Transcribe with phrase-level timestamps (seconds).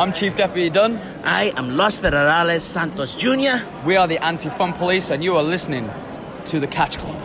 [0.00, 0.96] I'm Chief Deputy Dunn.
[1.24, 3.66] I am Los Federales Santos Jr.
[3.84, 5.90] We are the Anti Fun Police, and you are listening
[6.44, 7.20] to the Catch Club.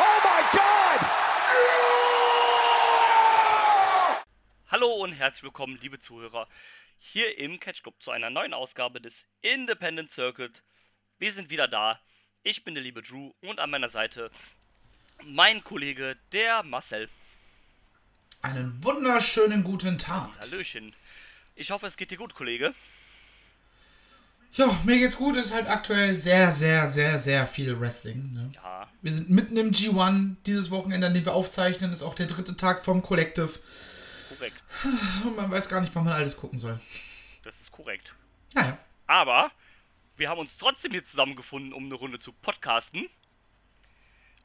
[0.00, 1.00] Oh my God!
[4.68, 6.48] Hallo und herzlich willkommen, liebe Zuhörer,
[6.98, 10.62] hier im Catch Club zu einer neuen Ausgabe des Independent Circuit.
[11.18, 12.00] Wir sind wieder da.
[12.44, 14.30] Ich bin der liebe Drew und an meiner Seite
[15.22, 17.10] mein Kollege, der Marcel.
[18.44, 20.28] Einen wunderschönen guten Tag.
[20.38, 20.94] Hallöchen.
[21.54, 22.74] Ich hoffe, es geht dir gut, Kollege.
[24.52, 25.34] Ja, mir geht's gut.
[25.36, 28.34] Es ist halt aktuell sehr, sehr, sehr, sehr viel Wrestling.
[28.34, 28.52] Ne?
[28.54, 30.36] Ja, Wir sind mitten im G1.
[30.44, 33.58] Dieses Wochenende, an dem wir aufzeichnen, ist auch der dritte Tag vom Collective.
[34.28, 34.62] korrekt.
[35.24, 36.78] Und man weiß gar nicht, wann man alles gucken soll.
[37.44, 38.12] Das ist korrekt.
[38.52, 38.76] Naja.
[39.06, 39.52] Aber
[40.18, 43.08] wir haben uns trotzdem hier zusammengefunden, um eine Runde zu podcasten.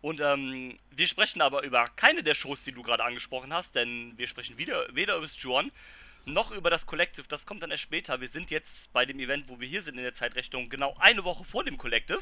[0.02, 4.18] Und ähm, wir sprechen aber über keine der Shows, die du gerade angesprochen hast, denn
[4.18, 5.72] wir sprechen wieder, weder über das Juan
[6.26, 7.28] noch über das Collective.
[7.28, 8.22] Das kommt dann erst später.
[8.22, 11.24] Wir sind jetzt bei dem Event, wo wir hier sind in der Zeitrechnung, genau eine
[11.24, 12.22] Woche vor dem Collective.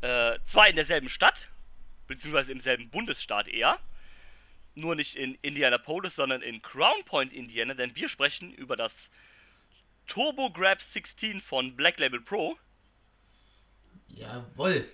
[0.00, 1.48] Äh, zwar in derselben Stadt,
[2.06, 3.78] beziehungsweise im selben Bundesstaat eher.
[4.74, 9.10] Nur nicht in Indianapolis, sondern in Crown Point, Indiana, denn wir sprechen über das
[10.06, 12.58] Turbo Grab 16 von Black Label Pro
[14.08, 14.88] Jawoll.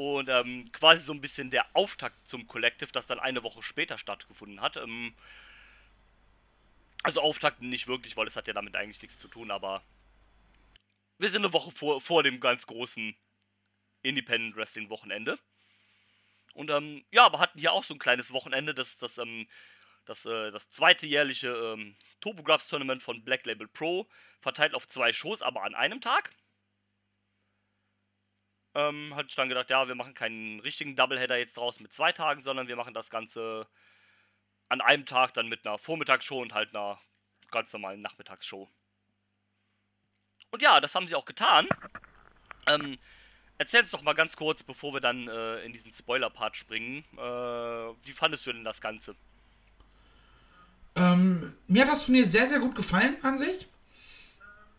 [0.00, 3.98] Und ähm, quasi so ein bisschen der Auftakt zum Collective, das dann eine Woche später
[3.98, 4.78] stattgefunden hat.
[4.78, 5.14] Ähm,
[7.02, 9.82] also Auftakt nicht wirklich, weil es hat ja damit eigentlich nichts zu tun, aber
[11.18, 13.14] wir sind eine Woche vor, vor dem ganz großen
[14.00, 15.38] Independent Wrestling Wochenende.
[16.54, 19.46] Und ähm, ja, aber hatten hier auch so ein kleines Wochenende, das, das, ähm,
[20.06, 24.08] das, äh, das zweite jährliche ähm, Topographs Tournament von Black Label Pro,
[24.40, 26.30] verteilt auf zwei Shows, aber an einem Tag.
[28.74, 32.12] Ähm, hatte ich dann gedacht, ja, wir machen keinen richtigen Doubleheader jetzt draus mit zwei
[32.12, 33.66] Tagen, sondern wir machen das Ganze
[34.68, 37.00] an einem Tag dann mit einer Vormittagsshow und halt einer
[37.50, 38.68] ganz normalen Nachmittagsshow.
[40.50, 41.68] Und ja, das haben sie auch getan.
[42.66, 42.98] Ähm,
[43.58, 47.04] erzähl uns doch mal ganz kurz, bevor wir dann äh, in diesen Spoiler-Part springen.
[47.16, 49.16] Äh, wie fandest du denn das Ganze?
[50.96, 53.66] Ähm, mir hat das Turnier sehr, sehr gut gefallen an sich.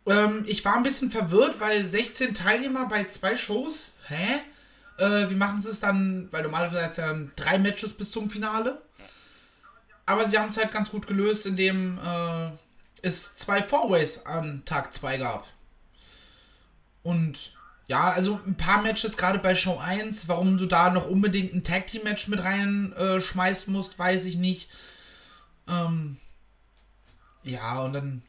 [0.05, 3.90] Ähm, ich war ein bisschen verwirrt, weil 16 Teilnehmer bei zwei Shows.
[4.07, 4.41] Hä?
[4.97, 6.27] Äh, wie machen sie es dann?
[6.31, 8.81] Weil normalerweise ja drei Matches bis zum Finale.
[10.05, 12.51] Aber sie haben es halt ganz gut gelöst, indem äh,
[13.01, 15.47] es zwei Fourways an Tag 2 gab.
[17.03, 17.53] Und
[17.87, 21.63] ja, also ein paar Matches, gerade bei Show 1, warum du da noch unbedingt ein
[21.63, 24.69] Tag Team Match mit reinschmeißen äh, musst, weiß ich nicht.
[25.67, 26.17] Ähm,
[27.43, 28.21] ja, und dann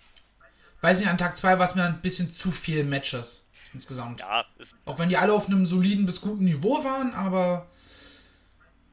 [0.81, 4.21] weiß nicht, an Tag 2 war es mir ein bisschen zu viel Matches insgesamt.
[4.21, 4.45] Ja,
[4.85, 7.69] Auch wenn die alle auf einem soliden bis guten Niveau waren, aber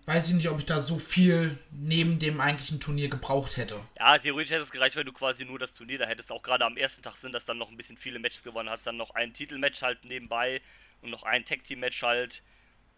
[0.06, 3.80] weiß ich nicht, ob ich da so viel neben dem eigentlichen Turnier gebraucht hätte.
[4.00, 6.32] ja, theoretisch hätte es gereicht, wenn du quasi nur das Turnier da hättest.
[6.32, 8.70] Auch gerade am ersten Tag sind das dann noch ein bisschen viele Matches gewonnen.
[8.70, 10.62] Hat dann noch ein Titelmatch halt nebenbei
[11.02, 12.42] und noch ein Tag Team Match halt.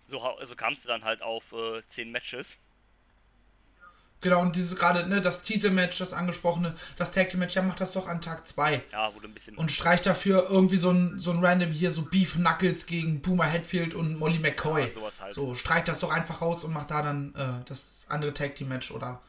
[0.03, 2.57] So, so kamst du dann halt auf äh, 10 Matches.
[4.21, 7.81] Genau, und dieses gerade, ne, das Titelmatch, das angesprochene, das Tag Team Match, ja, macht
[7.81, 8.83] das doch an Tag 2.
[8.91, 9.57] Ja, du ein bisschen.
[9.57, 13.51] Und streicht dafür irgendwie so ein, so ein random hier, so Beef Knuckles gegen Boomer
[13.51, 14.83] Hatfield und Molly McCoy.
[14.83, 15.33] Ja, sowas halt.
[15.33, 18.67] So, streicht das doch einfach raus und macht da dann äh, das andere Tag Team
[18.69, 19.21] Match oder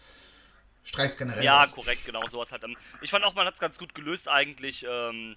[0.85, 1.73] streicht generell Ja, raus.
[1.73, 2.63] korrekt, genau, sowas halt.
[2.65, 5.37] Ähm, Ich fand auch, man hat es ganz gut gelöst eigentlich, ähm,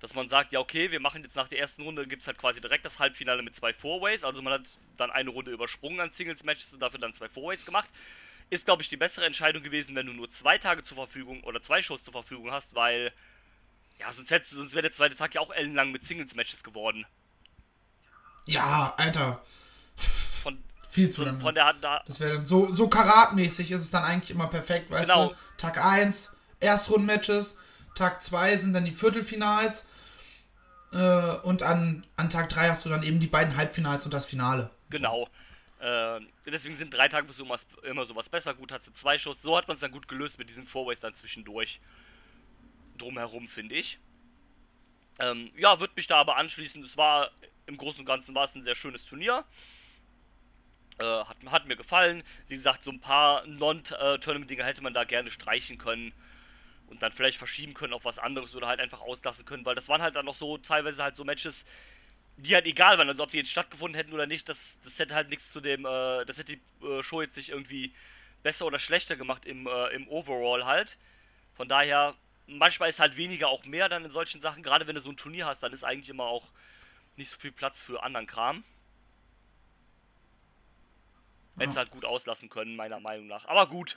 [0.00, 2.38] dass man sagt, ja okay, wir machen jetzt nach der ersten Runde, gibt es halt
[2.38, 4.62] quasi direkt das Halbfinale mit zwei Fourways, also man hat
[4.96, 7.88] dann eine Runde übersprungen an Singles-Matches und dafür dann zwei Fourways gemacht.
[8.50, 11.62] Ist, glaube ich, die bessere Entscheidung gewesen, wenn du nur zwei Tage zur Verfügung oder
[11.62, 13.12] zwei Shows zur Verfügung hast, weil,
[13.98, 17.06] ja, sonst, hättest- sonst wäre der zweite Tag ja auch ellenlang mit Singles-Matches geworden.
[18.46, 19.40] Ja, Alter,
[20.42, 21.40] Von, viel zu von, lange.
[21.40, 24.48] von der Hand da, Das wäre dann so, so karatmäßig ist es dann eigentlich immer
[24.48, 25.28] perfekt, weißt Genau.
[25.28, 25.34] du?
[25.56, 27.56] Tag 1, Erstrundenmatches,
[27.94, 29.84] Tag 2 sind dann die Viertelfinals
[30.92, 30.96] äh,
[31.42, 34.70] und an, an Tag 3 hast du dann eben die beiden Halbfinals und das Finale.
[34.88, 35.28] Genau.
[35.80, 37.46] Äh, deswegen sind drei Tage so
[37.82, 38.54] immer, sowas besser.
[38.54, 39.40] Gut, hast du zwei Shows.
[39.40, 41.80] So hat man es dann gut gelöst mit diesen Fourways dann zwischendurch.
[42.98, 43.98] Drumherum, finde ich.
[45.18, 46.82] Ähm, ja, würde mich da aber anschließen.
[46.82, 47.30] Es war
[47.66, 49.44] im Großen und Ganzen war es ein sehr schönes Turnier.
[50.98, 52.22] Äh, hat, hat mir gefallen.
[52.48, 56.12] Wie gesagt, so ein paar Non-Tournament-Dinge hätte man da gerne streichen können.
[56.88, 59.88] Und dann vielleicht verschieben können auf was anderes oder halt einfach auslassen können, weil das
[59.88, 61.64] waren halt dann noch so teilweise halt so Matches,
[62.40, 65.14] die halt egal waren, also ob die jetzt stattgefunden hätten oder nicht, das, das hätte
[65.14, 67.94] halt nichts zu dem, äh, das hätte die äh, Show jetzt nicht irgendwie
[68.42, 70.96] besser oder schlechter gemacht im, äh, im Overall halt.
[71.54, 72.14] Von daher,
[72.46, 75.16] manchmal ist halt weniger auch mehr dann in solchen Sachen, gerade wenn du so ein
[75.16, 76.46] Turnier hast, dann ist eigentlich immer auch
[77.16, 78.64] nicht so viel Platz für anderen Kram.
[81.58, 83.44] Hätten sie halt gut auslassen können, meiner Meinung nach.
[83.44, 83.94] Aber gut.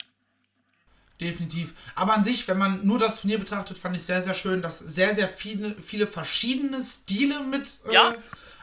[1.22, 1.74] Definitiv.
[1.96, 4.80] Aber an sich, wenn man nur das Turnier betrachtet, fand ich sehr, sehr schön, dass
[4.80, 8.16] sehr, sehr viele, viele verschiedene Stile mit äh, Ja.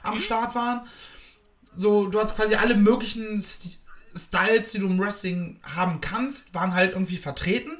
[0.02, 0.86] am Start waren.
[1.76, 3.78] So, du hast quasi alle möglichen St
[4.16, 7.78] Styles, die du im Wrestling haben kannst, waren halt irgendwie vertreten.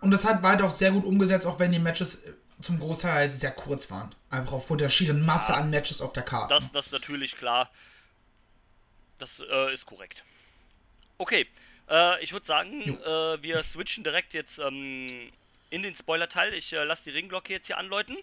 [0.00, 2.32] Und das hat halt auch sehr gut umgesetzt, auch wenn die Matches äh,
[2.62, 4.14] zum Großteil halt sehr kurz waren.
[4.30, 6.54] Einfach aufgrund der schieren Masse an Matches auf der Karte.
[6.54, 7.70] Das, das ist natürlich klar.
[9.18, 10.24] Das äh, ist korrekt.
[11.18, 11.46] Okay,
[11.90, 15.30] äh, ich würde sagen, äh, wir switchen direkt jetzt ähm,
[15.70, 16.54] in den Spoiler-Teil.
[16.54, 18.16] Ich äh, lasse die Ringglocke jetzt hier anläuten.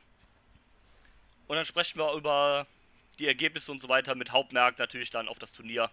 [1.47, 2.67] Und dann sprechen wir über
[3.19, 5.89] die Ergebnisse und so weiter mit Hauptmerk natürlich dann auf das Turnier.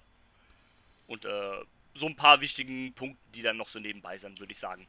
[1.06, 4.59] Und äh, so ein paar wichtigen Punkten, die dann noch so nebenbei sind, würde ich
[4.59, 4.87] sagen.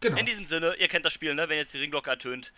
[0.00, 0.16] genau.
[0.16, 1.48] In diesem Sinne, ihr kennt das Spiel, ne?
[1.48, 2.52] Wenn jetzt die Ringglocke ertönt,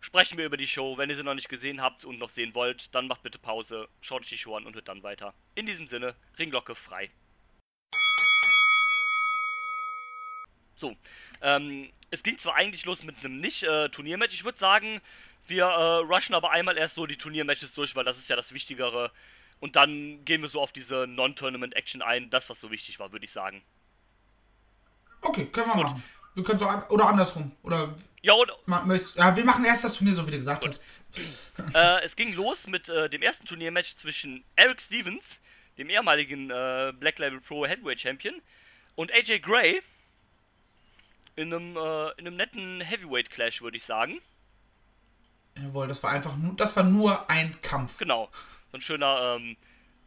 [0.00, 0.96] sprechen wir über die Show.
[0.96, 3.88] Wenn ihr sie noch nicht gesehen habt und noch sehen wollt, dann macht bitte Pause,
[4.00, 5.34] schaut euch die Show an und hört dann weiter.
[5.54, 7.10] In diesem Sinne, Ringglocke frei.
[10.80, 10.96] So,
[11.42, 15.00] ähm, es ging zwar eigentlich los mit einem Nicht-Turniermatch, ich würde sagen,
[15.46, 18.52] wir äh, rushen aber einmal erst so die Turniermatches durch, weil das ist ja das
[18.54, 19.10] Wichtigere.
[19.60, 23.26] Und dann gehen wir so auf diese Non-Tournament-Action ein, das, was so wichtig war, würde
[23.26, 23.62] ich sagen.
[25.20, 26.02] Okay, können wir machen.
[26.34, 27.52] Wir können so an oder andersrum.
[27.62, 28.34] Oder Ja,
[28.86, 30.82] möchtest- ja, wir machen erst das Turnier, so wie du gesagt hast.
[31.74, 35.40] Äh, es ging los mit äh, dem ersten Turniermatch zwischen Eric Stevens,
[35.76, 38.40] dem ehemaligen äh, Black Label Pro Heavyweight Champion,
[38.94, 39.82] und AJ Gray
[41.36, 44.20] in einem, äh, in einem netten Heavyweight Clash, würde ich sagen.
[45.56, 47.98] Jawohl, das war einfach nur, das war nur ein Kampf.
[47.98, 48.30] Genau.
[48.70, 49.56] So ein schöner, ähm,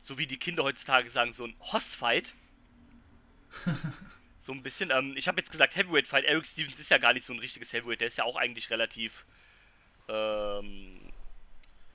[0.02, 2.34] so wie die Kinder heutzutage sagen, so ein Hoss-Fight.
[4.40, 6.26] so ein bisschen, ähm, ich habe jetzt gesagt Heavyweight-Fight.
[6.26, 8.02] Eric Stevens ist ja gar nicht so ein richtiges Heavyweight.
[8.02, 9.26] Der ist ja auch eigentlich relativ,
[10.08, 11.12] ähm,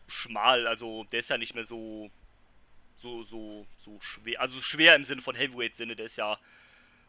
[0.06, 0.66] schmal.
[0.66, 2.10] Also, der ist ja nicht mehr so,
[2.96, 4.40] so, so, so schwer.
[4.40, 5.96] Also, schwer im Sinne von Heavyweight-Sinne.
[5.96, 6.38] Der ist ja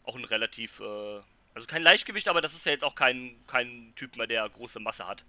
[0.03, 1.21] auch ein relativ, äh,
[1.59, 4.79] also kein Leichtgewicht, aber das ist ja jetzt auch kein, kein Typ mehr, der große
[4.79, 5.25] Masse hat.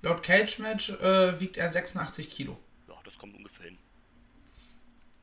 [0.00, 2.58] Laut Cage Match äh, wiegt er 86 Kilo.
[2.88, 3.78] Ja, das kommt ungefähr hin.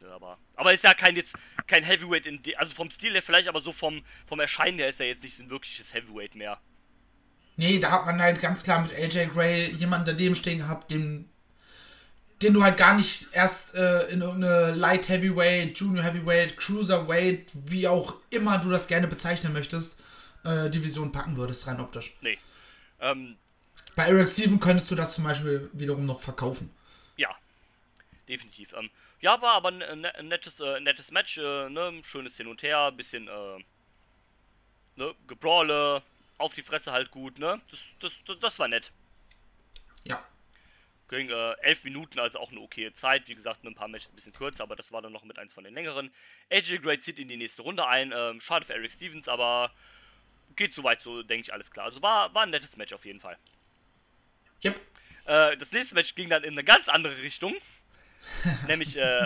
[0.03, 1.35] Ja, aber, aber ist ja kein jetzt
[1.67, 4.87] kein Heavyweight in de, also vom Stil her vielleicht, aber so vom vom Erscheinen her
[4.89, 6.61] ist er jetzt nicht so ein wirkliches Heavyweight mehr.
[7.57, 11.29] Nee, da hat man halt ganz klar mit AJ Gray jemanden daneben stehen gehabt, den,
[12.41, 17.87] den du halt gar nicht erst äh, in irgendeine Light Heavyweight, Junior Heavyweight, Cruiserweight, wie
[17.87, 19.99] auch immer du das gerne bezeichnen möchtest,
[20.43, 22.13] äh, Division packen würdest, rein optisch.
[22.21, 22.37] Nee.
[23.01, 23.37] Ähm,
[23.95, 26.71] Bei Eric Steven könntest du das zum Beispiel wiederum noch verkaufen.
[27.17, 27.29] ja.
[28.27, 28.73] Definitiv.
[28.73, 28.91] Ähm,
[29.21, 31.99] ja, war aber ein, ein nettes, äh, nettes Match, äh, ne?
[32.03, 33.63] Schönes Hin und Her, bisschen, äh,
[34.95, 36.03] ne, Gebrawle,
[36.37, 37.59] auf die Fresse halt gut, ne?
[37.71, 38.91] Das, das, das, das war nett.
[40.03, 40.23] Ja.
[41.09, 43.27] Ging äh, elf Minuten, also auch eine okaye Zeit.
[43.27, 45.53] Wie gesagt, ein paar Matches ein bisschen kürzer, aber das war dann noch mit eins
[45.53, 46.11] von den längeren.
[46.51, 48.13] AJ Gray zieht in die nächste Runde ein.
[48.15, 49.71] Ähm, schade für Eric Stevens, aber
[50.55, 51.87] geht soweit so, denke ich, alles klar.
[51.87, 53.37] Also war, war ein nettes Match auf jeden Fall.
[54.63, 54.75] Yep.
[55.25, 57.55] Äh, das nächste Match ging dann in eine ganz andere Richtung.
[58.67, 59.25] Nämlich, äh,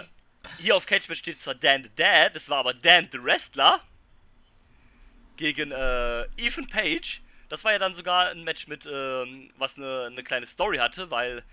[0.59, 3.81] hier auf Cage Match steht zwar Dan the Dad, das war aber Dan the Wrestler
[5.37, 7.21] gegen äh, Ethan Page.
[7.49, 11.09] Das war ja dann sogar ein Match mit, ähm, was eine, eine kleine Story hatte,
[11.11, 11.43] weil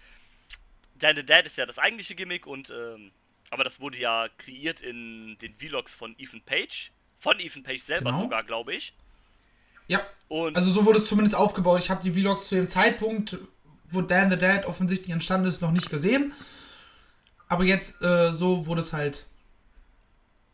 [1.00, 3.10] Dan the Dad ist ja das eigentliche Gimmick und, ähm,
[3.50, 6.92] aber das wurde ja kreiert in den Vlogs von Ethan Page.
[7.16, 8.22] Von Ethan Page selber Genau.
[8.22, 8.94] sogar, glaube ich.
[9.88, 10.06] Ja.
[10.28, 11.80] Und Also so wurde es zumindest aufgebaut.
[11.80, 13.36] Ich habe die Vlogs zu dem Zeitpunkt,
[13.90, 16.32] wo Dan the Dad offensichtlich entstanden ist, noch nicht gesehen.
[17.48, 19.26] Aber jetzt äh, so wurde es halt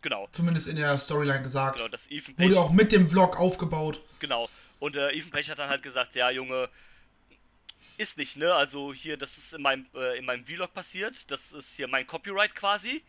[0.00, 1.76] genau, zumindest in der Storyline gesagt.
[1.76, 2.46] genau, das Ethan Page.
[2.48, 4.00] Wurde auch mit dem Vlog aufgebaut.
[4.20, 4.48] Genau.
[4.78, 6.68] Und äh, Ethan Page hat dann halt gesagt, ja, Junge,
[7.98, 8.54] ist nicht, ne?
[8.54, 11.30] Also hier, das ist in meinem, äh, in meinem Vlog passiert.
[11.30, 13.02] Das ist hier mein Copyright quasi.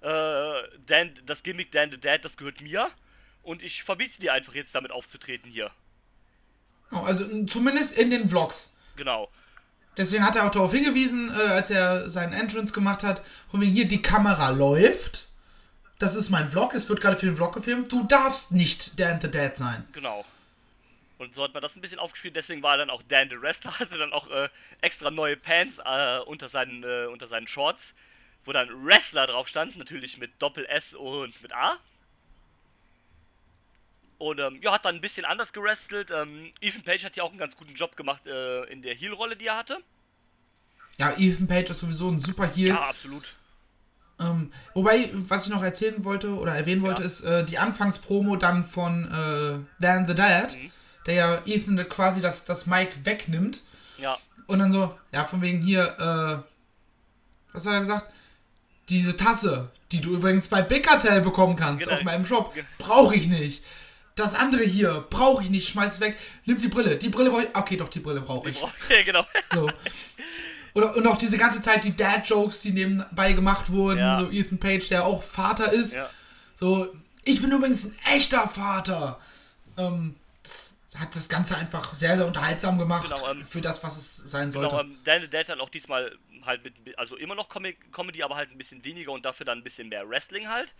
[0.00, 0.52] Äh,
[0.86, 2.90] Dan, das Gimmick Dan the Dad, das gehört mir.
[3.42, 5.70] Und ich verbiete dir einfach jetzt damit aufzutreten hier.
[6.92, 8.76] Ja, Also zumindest in den Vlogs.
[8.96, 9.30] Genau.
[9.96, 13.72] Deswegen hat er auch darauf hingewiesen, äh, als er seinen Entrance gemacht hat, von wegen
[13.72, 15.28] hier, die Kamera läuft.
[15.98, 17.90] Das ist mein Vlog, es wird gerade für den Vlog gefilmt.
[17.90, 19.84] Du darfst nicht Dan the Dad sein.
[19.92, 20.24] Genau.
[21.18, 23.72] Und so hat man das ein bisschen aufgespielt, deswegen war dann auch Dan the Wrestler,
[23.78, 24.48] hatte dann auch äh,
[24.80, 27.92] extra neue Pants äh, unter, seinen, äh, unter seinen Shorts,
[28.44, 31.76] wo dann Wrestler drauf stand, natürlich mit Doppel S und mit A.
[34.18, 36.10] Und ähm, ja, hat dann ein bisschen anders gerestelt.
[36.10, 39.36] Ähm, Ethan Page hat ja auch einen ganz guten Job gemacht äh, in der Heel-Rolle,
[39.36, 39.78] die er hatte.
[40.96, 42.68] Ja, Ethan Page ist sowieso ein super Heel.
[42.68, 43.34] Ja, absolut.
[44.20, 47.06] Ähm, wobei, was ich noch erzählen wollte oder erwähnen wollte, Ja.
[47.06, 50.72] ist äh, die Anfangspromo dann von äh, Dan the Dad, Mhm.
[51.08, 53.60] Der ja Ethan quasi das, das Mic wegnimmt
[53.98, 58.06] Ja, und dann so, ja, von wegen hier, äh, was hat er gesagt?
[58.88, 61.96] Diese Tasse, die du übrigens bei Big Cartel bekommen kannst Genau.
[61.96, 63.64] auf meinem Shop, Ge- brauche ich nicht.
[64.14, 66.18] Das andere hier brauche ich nicht, schmeiß es weg.
[66.44, 66.96] Nimm die Brille.
[66.96, 67.54] Die Brille brauche ich.
[67.54, 68.60] Okay, doch, die Brille brauche ich.
[68.88, 69.26] Ja, genau.
[69.54, 69.70] So.
[70.74, 73.98] Und, und auch diese ganze Zeit die Dad-Jokes, die nebenbei gemacht wurden.
[73.98, 74.20] Ja.
[74.20, 75.94] So Ethan Page, der auch Vater ist.
[75.94, 76.08] Ja.
[76.56, 76.88] So,
[77.24, 79.18] ich bin übrigens ein echter Vater.
[79.76, 83.96] Ähm, das hat das Ganze einfach sehr, sehr unterhaltsam gemacht Genau, ähm, für das, was
[83.96, 84.70] es sein sollte.
[84.70, 88.22] Genau, ähm, Dan the Dead hat auch diesmal halt mit, also immer noch Comic, Comedy,
[88.22, 90.74] aber halt ein bisschen weniger und dafür dann ein bisschen mehr Wrestling halt.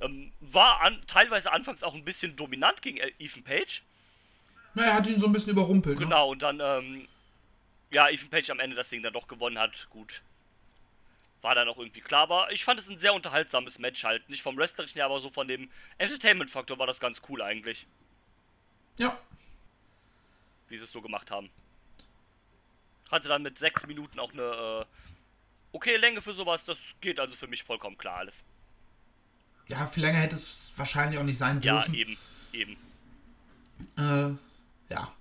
[0.00, 3.82] Ähm, war an, teilweise anfangs auch ein bisschen dominant gegen äh, Ethan Page.
[4.74, 5.98] Na, er hat ihn so ein bisschen überrumpelt.
[5.98, 6.04] Ne?
[6.04, 7.08] Genau, und dann, ähm,
[7.90, 9.88] ja, Ethan Page am Ende das Ding dann doch gewonnen hat.
[9.88, 10.20] Gut.
[11.40, 14.28] War dann auch irgendwie klar, aber ich fand es ein sehr unterhaltsames Match halt.
[14.28, 17.86] Nicht vom Wrestlerischen her, aber so von dem Entertainment-Faktor war das ganz cool eigentlich,
[18.98, 19.18] Ja.
[20.68, 21.50] Wie sie es so gemacht haben.
[23.10, 24.84] Hatte dann mit sechs Minuten auch eine, äh,
[25.72, 28.42] okay Länge für sowas, das geht also für mich vollkommen klar alles.
[29.68, 31.94] Ja, viel länger hätte es wahrscheinlich auch nicht sein Ja, dürfen.
[31.94, 32.16] eben,
[32.52, 32.76] eben.
[33.98, 34.34] Äh,
[34.92, 35.12] ja.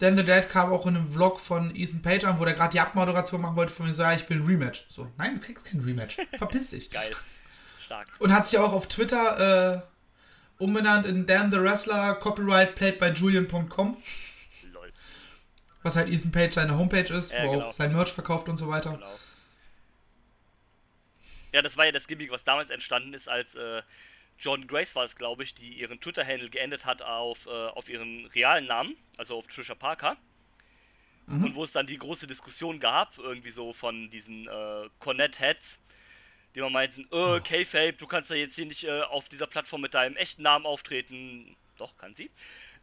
[0.00, 2.70] Then the Dead kam auch in einem Vlog von Ethan Page an, wo der gerade
[2.72, 4.84] die Abmoderation machen wollte von mir so, ja, ich will ein Rematch.
[4.88, 6.16] So, nein, du kriegst kein Rematch.
[6.36, 6.90] Verpiss dich.
[6.90, 7.14] Geil.
[7.84, 8.08] Stark.
[8.20, 9.82] Und hat sich auch auf Twitter äh,
[10.58, 13.96] umbenannt in Dan the Wrestler, Copyright played by Julian.com,
[14.72, 14.92] Lol.
[15.82, 17.66] was halt Ethan Page seine Homepage ist, Ja, wo genau.
[17.66, 18.92] auch sein Merch verkauft und so weiter.
[18.92, 19.18] Genau.
[21.52, 23.82] Ja, das war ja das Gimmick, was damals entstanden ist, als äh,
[24.38, 28.26] Jordan Grace war es, glaube ich, die ihren Twitter-Handle geändert hat auf, äh, auf ihren
[28.26, 30.16] realen Namen, also auf Trisha Parker.
[31.30, 35.78] Und wo es dann die große Diskussion gab, irgendwie so von diesen äh, Cornet-Heads,
[36.54, 39.80] die immer meinten, äh, K-Fape, du kannst ja jetzt hier nicht äh, auf dieser Plattform
[39.80, 41.56] mit deinem echten Namen auftreten.
[41.76, 42.30] Doch, kann sie.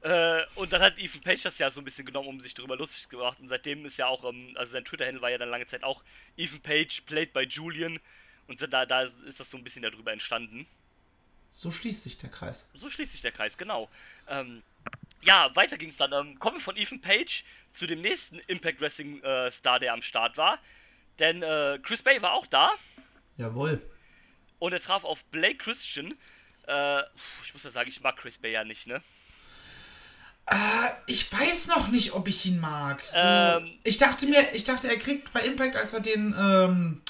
[0.01, 2.77] Äh, und dann hat Ethan Page das ja so ein bisschen genommen, um sich darüber
[2.77, 3.39] lustig gemacht.
[3.39, 6.03] Und seitdem ist ja auch, ähm, also sein Twitter-Handle war ja dann lange Zeit auch
[6.37, 7.99] Ethan Page, played by Julian.
[8.47, 10.67] Und da, da ist das so ein bisschen darüber entstanden.
[11.49, 12.67] So schließt sich der Kreis.
[12.73, 13.89] So schließt sich der Kreis, genau.
[14.27, 14.61] Ähm,
[15.21, 16.13] ja, weiter ging es dann.
[16.13, 20.01] Ähm, kommen wir von Ethan Page zu dem nächsten Impact Wrestling äh, Star, der am
[20.01, 20.59] Start war.
[21.17, 22.69] Denn äh, Chris Bay war auch da
[23.37, 23.81] Jawohl.
[24.59, 26.13] und er traf auf Blake Christian.
[26.67, 27.01] Äh,
[27.43, 29.01] ich muss ja sagen, ich mag Chris Bay ja nicht, ne?
[31.07, 33.01] Ich weiß noch nicht, ob ich ihn mag.
[33.11, 33.79] So, Ähm.
[33.83, 37.01] ich dachte mir, ich dachte, er kriegt bei Impact, als er den, ähm,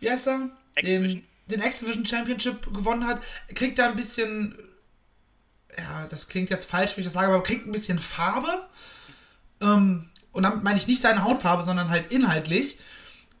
[0.00, 0.50] wie heißt er?
[0.82, 3.22] Den, den X-Division Championship gewonnen hat,
[3.54, 4.58] kriegt er ein bisschen,
[5.78, 8.68] ja, das klingt jetzt falsch, wenn ich das sage, aber er kriegt ein bisschen Farbe.
[9.60, 12.78] Ähm, und damit meine ich nicht seine Hautfarbe, sondern halt inhaltlich.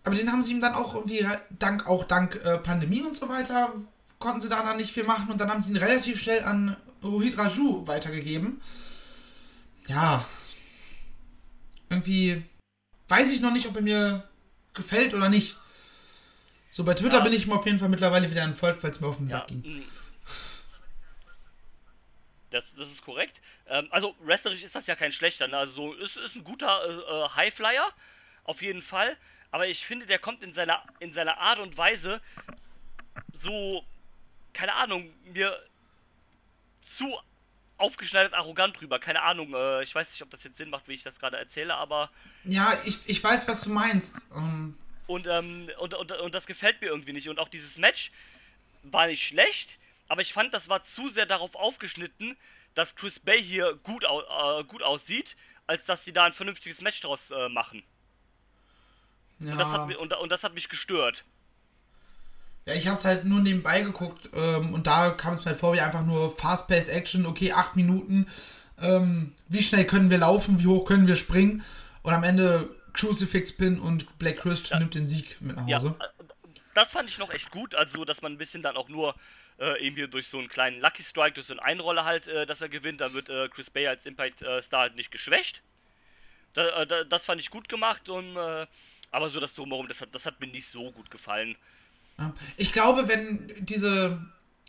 [0.04, 3.28] Aber den haben sie ihm dann auch irgendwie, dank, auch dank äh, Pandemie und so
[3.28, 3.72] weiter,
[4.18, 6.76] konnten sie da dann nicht viel machen und dann haben sie ihn relativ schnell an
[7.02, 8.60] Rohit Raju weitergegeben.
[9.86, 10.24] Ja.
[11.88, 12.44] Irgendwie
[13.08, 14.28] weiß ich noch nicht, ob er mir
[14.74, 15.56] gefällt oder nicht.
[16.70, 17.24] So, bei Twitter Ja.
[17.24, 19.38] bin ich ihm auf jeden Fall mittlerweile wieder entfolgt, weil es mir auf den Ja.
[19.38, 19.60] Sack ging.
[19.60, 19.82] mm.
[22.50, 23.40] Das, das ist korrekt.
[23.66, 25.48] Ähm, also, wrestlerisch ist das ja kein schlechter.
[25.48, 25.56] Ne?
[25.56, 27.86] Also, es ist ein guter äh, äh, Highflyer,
[28.44, 29.16] auf jeden Fall.
[29.52, 32.20] Aber ich finde, der kommt in seiner, in seiner Art und Weise
[33.32, 33.84] so,
[34.52, 35.56] keine Ahnung, mir
[36.80, 37.16] zu
[37.76, 38.98] aufgeschneidert arrogant rüber.
[38.98, 41.36] Keine Ahnung, äh, ich weiß nicht, ob das jetzt Sinn macht, wie ich das gerade
[41.36, 42.10] erzähle, aber.
[42.44, 44.24] Ja, ich, ich weiß, was du meinst.
[44.34, 47.28] Ähm, Und, ähm, und, und, und das gefällt mir irgendwie nicht.
[47.28, 48.10] Und auch dieses Match
[48.84, 49.78] war nicht schlecht,
[50.08, 52.36] aber ich fand, das war zu sehr darauf aufgeschnitten,
[52.74, 56.80] dass Chris Bay hier gut, au äh, gut aussieht, als dass sie da ein vernünftiges
[56.80, 57.82] Match draus äh, machen.
[59.46, 59.52] Ja.
[59.52, 61.24] Und, das hat, und, und das hat mich gestört.
[62.64, 65.72] Ja, ich hab's halt nur nebenbei geguckt ähm, und da kam es mir halt vor
[65.72, 68.28] wie einfach nur Fast-Pace Action, okay, acht Minuten.
[68.80, 71.64] Ähm, wie schnell können wir laufen, wie hoch können wir springen?
[72.02, 75.94] Und am Ende Crucifix Pin und Black Christian nimmt den Sieg mit nach Ja, Hause.
[75.98, 76.04] äh,
[76.74, 79.14] das fand ich noch echt gut, also dass man ein bisschen dann auch nur
[79.58, 82.46] äh, eben hier durch so einen kleinen Lucky Strike, durch so einen Einroller halt, äh,
[82.46, 85.62] dass er gewinnt, dann wird äh, Chris Bay als Impact-Star halt nicht geschwächt.
[86.54, 88.66] Da, äh, da, das fand ich gut gemacht und äh,
[89.12, 91.56] aber so das drumherum, das hat, das hat mir nicht so gut gefallen.
[92.18, 92.34] Ja.
[92.56, 94.20] Ich glaube, wenn diese,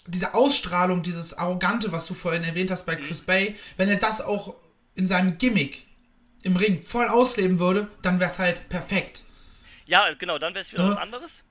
[0.06, 4.22] diese Ausstrahlung, dieses Arrogante, was du vorhin erwähnt hast bei Chris Bay, wenn er das
[4.22, 4.56] auch
[4.96, 5.88] in seinem Gimmick
[6.44, 9.24] im Ring voll ausleben würde, dann wäre es halt perfekt.
[9.86, 10.92] Ja, genau, dann wäre es wieder Ja.
[10.92, 11.44] was anderes.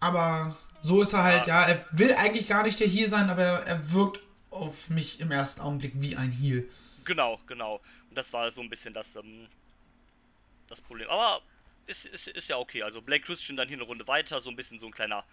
[0.00, 3.42] Aber so ist er halt, ja, er will eigentlich gar nicht der Heel sein, aber
[3.42, 6.68] er, er wirkt auf mich im ersten Augenblick wie ein Heel.
[7.04, 7.80] Genau, genau.
[8.08, 9.46] Und das war so ein bisschen das, ähm,
[10.68, 11.08] das Problem.
[11.08, 11.40] Aber
[11.86, 12.82] ist, ist, ist ja okay.
[12.82, 15.24] Also Blake Christian dann hier eine Runde weiter, so ein bisschen so ein kleiner,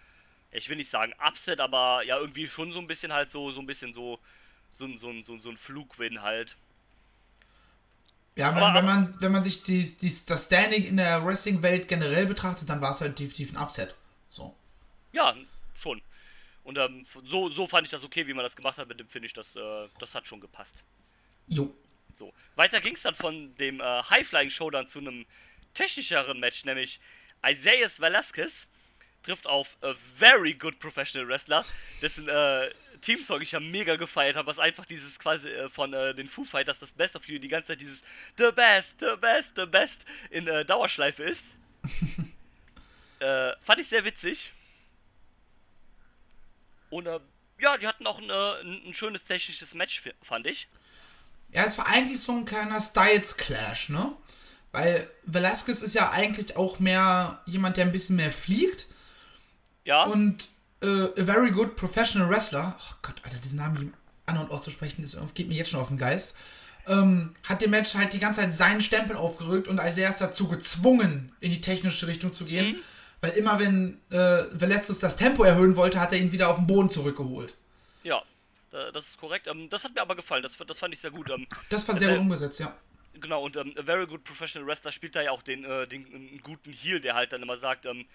[0.50, 3.60] ich will nicht sagen Upset, aber ja irgendwie schon so ein bisschen halt so, so
[3.60, 4.18] ein bisschen so,
[4.72, 6.56] so, ein- so, ein- so, ein- so ein Flugwin halt.
[8.36, 11.88] Ja, wenn, Aber- wenn, man, wenn man sich die, die, das Standing in der Wrestling-Welt
[11.88, 13.94] generell betrachtet, dann war es halt definitiv ein Upset.
[14.28, 14.54] So.
[15.12, 15.34] Ja,
[15.78, 16.00] schon.
[16.62, 19.08] Und ähm, so, so fand ich das okay, wie man das gemacht hat mit dem
[19.08, 19.32] Finish.
[19.32, 20.82] Das, äh, das hat schon gepasst.
[21.48, 21.74] Jo.
[22.14, 22.32] So.
[22.54, 25.26] Weiter ging es dann von dem äh, High-Flying Showdown zu einem
[25.74, 27.00] technischeren Match, nämlich
[27.46, 28.68] Isaias Velasquez
[29.22, 31.64] trifft auf a very good professional wrestler,
[32.00, 36.14] dessen äh, Teamsong ich ja mega gefeiert habe, was einfach dieses quasi äh, von äh,
[36.14, 38.02] den Foo Fighters, das Best of You, die ganze Zeit dieses
[38.36, 41.44] The Best, The Best, The Best in äh, Dauerschleife ist.
[43.22, 44.50] Äh, fand ich sehr witzig.
[46.88, 47.20] Und äh,
[47.58, 50.68] ja, die hatten auch ein, ein, ein schönes technisches Match, fand ich.
[51.52, 54.16] Ja, es war eigentlich so ein kleiner Styles-Clash, ne?
[54.72, 58.86] Weil Velasquez ist ja eigentlich auch mehr jemand, der ein bisschen mehr fliegt.
[59.84, 60.04] Ja.
[60.04, 60.48] Und
[60.82, 63.94] äh, a very good professional wrestler, oh Gott, Alter, diesen Namen
[64.26, 66.34] an- und auszusprechen, das geht mir jetzt schon auf den Geist,
[66.86, 70.48] ähm, hat dem Match halt die ganze Zeit seinen Stempel aufgerückt und Isaiah ist dazu
[70.48, 72.72] gezwungen, in die technische Richtung zu gehen.
[72.72, 72.80] Mhm.
[73.22, 76.66] Weil immer wenn äh, Velasquez das Tempo erhöhen wollte, hat er ihn wieder auf den
[76.66, 77.54] Boden zurückgeholt.
[78.02, 78.22] Ja,
[78.72, 79.46] äh, das ist korrekt.
[79.46, 81.28] Ähm, das hat mir aber gefallen, das, das fand ich sehr gut.
[81.28, 82.74] Ähm, Das war sehr äh, gut umgesetzt, ja.
[83.20, 86.06] Genau, und ähm, A Very Good Professional Wrestler spielt da ja auch den, äh, den
[86.06, 88.06] einen guten Heal, der halt dann immer sagt, ähm,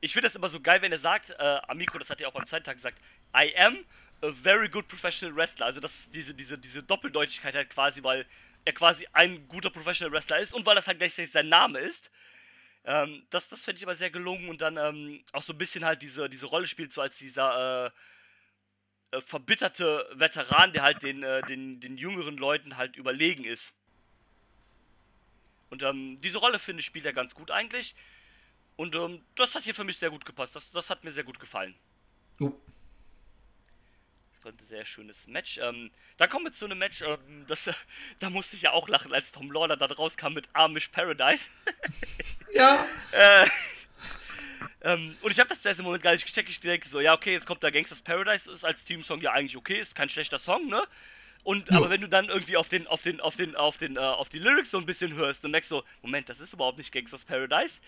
[0.00, 2.32] ich finde das immer so geil, wenn er sagt, äh, Amico, das hat er auch
[2.32, 2.98] beim Zeittag gesagt,
[3.34, 3.78] I am
[4.22, 5.66] a very good professional wrestler.
[5.66, 8.26] Also das diese, diese, diese Doppeldeutigkeit halt quasi, weil
[8.64, 12.10] er quasi ein guter Professional Wrestler ist und weil das halt gleichzeitig sein Name ist.
[12.84, 15.84] Ähm, das das finde ich immer sehr gelungen und dann ähm, auch so ein bisschen
[15.84, 17.90] halt diese, diese Rolle spielt, so als dieser äh,
[19.10, 23.72] äh, verbitterte Veteran, der halt den, äh, den, den jüngeren Leuten halt überlegen ist.
[25.70, 27.94] Und ähm, diese Rolle, finde ich, spielt er ganz gut eigentlich.
[28.76, 30.54] Und ähm, das hat hier für mich sehr gut gepasst.
[30.56, 31.74] Das, das hat mir sehr gut gefallen.
[32.38, 32.58] Jo.
[34.44, 35.58] Ein sehr schönes Match.
[35.58, 37.68] Ähm, dann kommen wir zu einem Match, ähm, das,
[38.18, 41.50] da musste ich ja auch lachen, als Tom Lawler dann rauskam mit Amish Paradise.
[42.54, 42.86] Ja,
[44.88, 46.48] Ähm, und ich habe das zuerst im Moment gar nicht gecheckt.
[46.48, 49.56] Ich denke so, ja, okay, jetzt kommt da Gangsters Paradise, ist als Teamsong ja eigentlich
[49.56, 50.82] okay, ist kein schlechter Song, ne?
[51.44, 54.00] Und aber wenn du dann irgendwie auf den, auf den, auf den, auf den, äh,
[54.00, 56.92] auf die Lyrics so ein bisschen hörst, dann merkst du, Moment, das ist überhaupt nicht
[56.92, 57.80] Gangsters Paradise.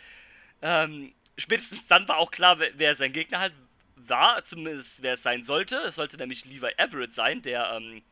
[0.63, 3.55] Ähm, spätestens dann war auch klar, wer, wer sein Gegner halt
[3.97, 5.77] war, zumindest wer es sein sollte.
[5.87, 8.03] Es sollte nämlich Levi Everett sein, der, ähm,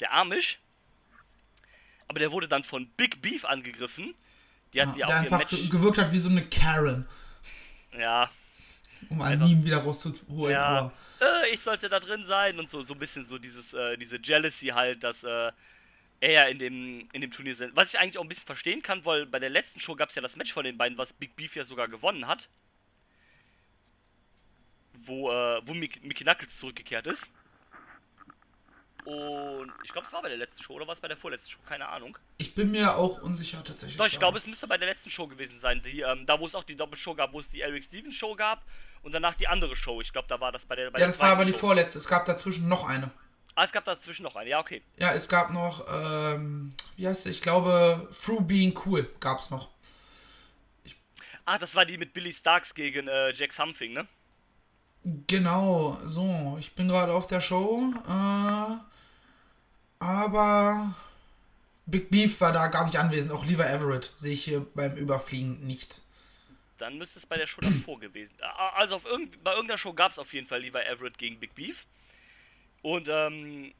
[0.00, 0.60] der Amish.
[2.08, 4.14] Aber der wurde dann von Big Beef angegriffen.
[4.74, 5.70] Die hatten ja, der auch ihr einfach Match.
[5.70, 7.06] gewirkt hat wie so eine Karen,
[7.98, 8.30] Ja,
[9.10, 10.52] um ein Einfach- Meme wieder rauszuholen.
[10.52, 13.96] Ja, äh, ich sollte da drin sein und so, so ein bisschen so dieses, äh,
[13.98, 15.50] diese Jealousy halt, dass äh,
[16.20, 17.74] er ja in dem, in dem Turnier sind.
[17.74, 20.14] Was ich eigentlich auch ein bisschen verstehen kann, weil bei der letzten Show gab es
[20.14, 22.48] ja das Match von den beiden, was Big Beef ja sogar gewonnen hat.
[25.04, 27.26] Wo, äh, wo Mick, Mickey Knuckles zurückgekehrt ist.
[29.04, 31.50] Und ich glaube, es war bei der letzten Show oder war es bei der vorletzten
[31.50, 31.58] Show?
[31.68, 32.16] Keine Ahnung.
[32.38, 33.96] Ich bin mir auch unsicher tatsächlich.
[33.96, 35.82] Doch, ich glaube, es müsste bei der letzten Show gewesen sein.
[35.82, 38.36] Die, ähm, da, wo es auch die Doppelshow gab, wo es die Eric Stevens Show
[38.36, 38.62] gab
[39.02, 40.00] und danach die andere Show.
[40.00, 40.90] Ich glaube, da war das bei der.
[40.92, 41.58] Bei Ja, der das war aber die Show.
[41.58, 41.98] vorletzte.
[41.98, 43.10] Es gab dazwischen noch eine.
[43.56, 44.48] Ah, es gab dazwischen noch eine.
[44.50, 44.82] Ja, okay.
[44.98, 47.30] Ja, es gab noch, ähm, wie heißt sie?
[47.30, 49.68] Ich glaube, Through Being Cool gab es noch.
[51.44, 54.06] Ah, das war die mit Billy Starks gegen äh, Jack Something, ne?
[55.26, 58.76] Genau, so, ich bin gerade auf der Show, äh,
[60.02, 60.94] aber
[61.86, 65.64] Big Beef war da gar nicht anwesend, auch Levi Everett sehe ich hier beim Überfliegen
[65.66, 66.00] nicht.
[66.78, 68.50] Dann müsste es bei der Show davor gewesen sein.
[68.74, 71.54] Also auf irgend, bei irgendeiner Show gab es auf jeden Fall Levi Everett gegen Big
[71.54, 71.86] Beef.
[72.82, 73.72] Und ähm,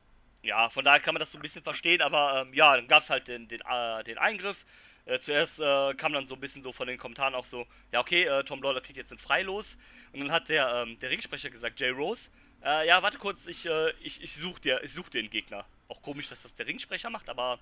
[0.42, 3.02] ja, von daher kann man das so ein bisschen verstehen, aber ähm, ja, dann gab
[3.02, 4.64] es halt den, den, äh, den Eingriff.
[5.04, 7.98] Äh, zuerst äh, kam dann so ein bisschen so von den Kommentaren auch so, ja
[7.98, 9.76] okay, äh, Tom Lawler kriegt jetzt einen Freilos.
[10.12, 12.30] Und dann hat der, ähm, der Ringsprecher gesagt, Jay Rose,
[12.64, 15.64] äh, ja warte kurz, ich, äh, ich, ich suche dir, ich such dir einen Gegner.
[15.88, 17.58] Auch komisch, dass das der Ringsprecher macht, aber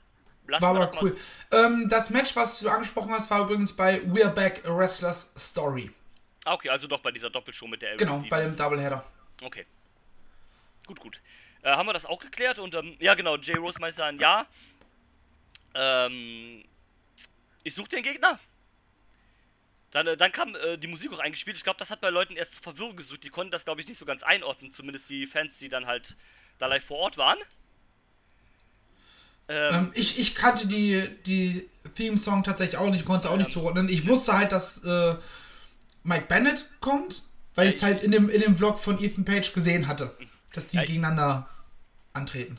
[0.47, 1.17] lassen War aber das cool.
[1.51, 5.91] Ähm, das Match, was du angesprochen hast, war übrigens bei We're Back, a Wrestler's Story.
[6.45, 8.57] Ah, okay, also doch bei dieser Doppelshow mit der Eric Genau, bei dem Stevens.
[8.57, 9.05] Doubleheader.
[9.43, 9.67] Okay.
[10.87, 11.21] Gut, gut.
[11.63, 14.47] Äh, haben wir das auch geklärt und ähm, ja genau, Jay Rose meinte dann, ja.
[15.75, 16.65] Ähm,
[17.63, 18.39] ich suche den Gegner.
[19.93, 21.57] Dann, äh, dann kam äh, die Musik auch eingespielt.
[21.57, 23.25] Ich glaube, das hat bei Leuten erst zur Verwirrung gesucht.
[23.25, 24.73] Die konnten das, glaube ich, nicht so ganz einordnen.
[24.73, 26.15] Zumindest die Fans, die dann halt
[26.59, 27.39] da live vor Ort waren.
[29.49, 33.51] Ähm, Ähm, ich, ich kannte die, die Theme-Song tatsächlich auch nicht, konnte es auch nicht
[33.51, 33.89] zuordnen.
[33.89, 35.17] Ich wusste halt, dass äh,
[36.05, 37.23] Mike Bennett kommt,
[37.55, 40.17] weil ich es halt in dem, in dem Vlog von Ethan Page gesehen hatte,
[40.53, 41.49] dass die Ja, ich- gegeneinander
[42.13, 42.59] antreten.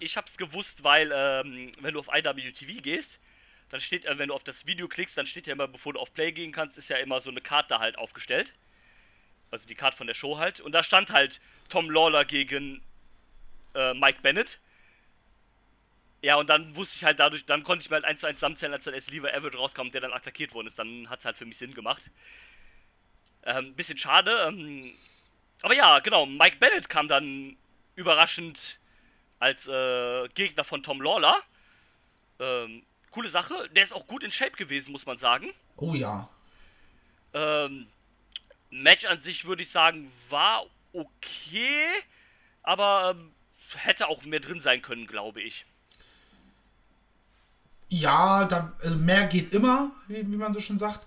[0.00, 3.20] Ich hab's gewusst, weil ähm, wenn du auf IWTV gehst,
[3.72, 5.98] dann steht, äh, wenn du auf das Video klickst, dann steht ja immer, bevor du
[5.98, 8.52] auf Play gehen kannst, ist ja immer so eine Karte halt aufgestellt.
[9.50, 10.60] Also die Karte von der Show halt.
[10.60, 12.82] Und da stand halt Tom Lawler gegen
[13.74, 14.60] äh, Mike Bennett.
[16.20, 18.40] Ja, und dann wusste ich halt dadurch, dann konnte ich mir halt eins zu eins
[18.40, 20.78] zusammenzählen, als dann erst Lever Everett rauskam, der dann attackiert worden ist.
[20.78, 22.10] Dann hat's halt für mich Sinn gemacht.
[23.44, 24.48] Ähm, bisschen schade.
[24.48, 24.92] Ähm,
[25.62, 27.56] aber ja, genau, Mike Bennett kam dann
[27.96, 28.78] überraschend
[29.38, 31.42] als äh, Gegner von Tom Lawler.
[32.38, 33.68] Ähm, coole Sache.
[33.76, 35.50] Der ist auch gut in Shape gewesen, muss man sagen.
[35.76, 36.28] Oh ja.
[37.34, 37.86] Ähm,
[38.70, 41.86] Match an sich würde ich sagen, war okay,
[42.62, 43.30] aber ähm,
[43.76, 45.64] hätte auch mehr drin sein können, glaube ich.
[47.88, 51.06] Ja, da, also mehr geht immer, wie, wie man so schon sagt.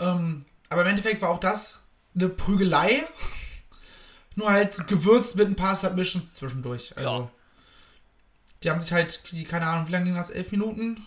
[0.00, 3.04] Ähm, aber im Endeffekt war auch das eine Prügelei.
[4.36, 6.96] Nur halt gewürzt mit ein paar Submissions zwischendurch.
[6.96, 7.30] Also, Ja.
[8.64, 10.30] die haben sich halt, die, keine Ahnung, wie lange ging das?
[10.30, 11.06] Elf Minuten?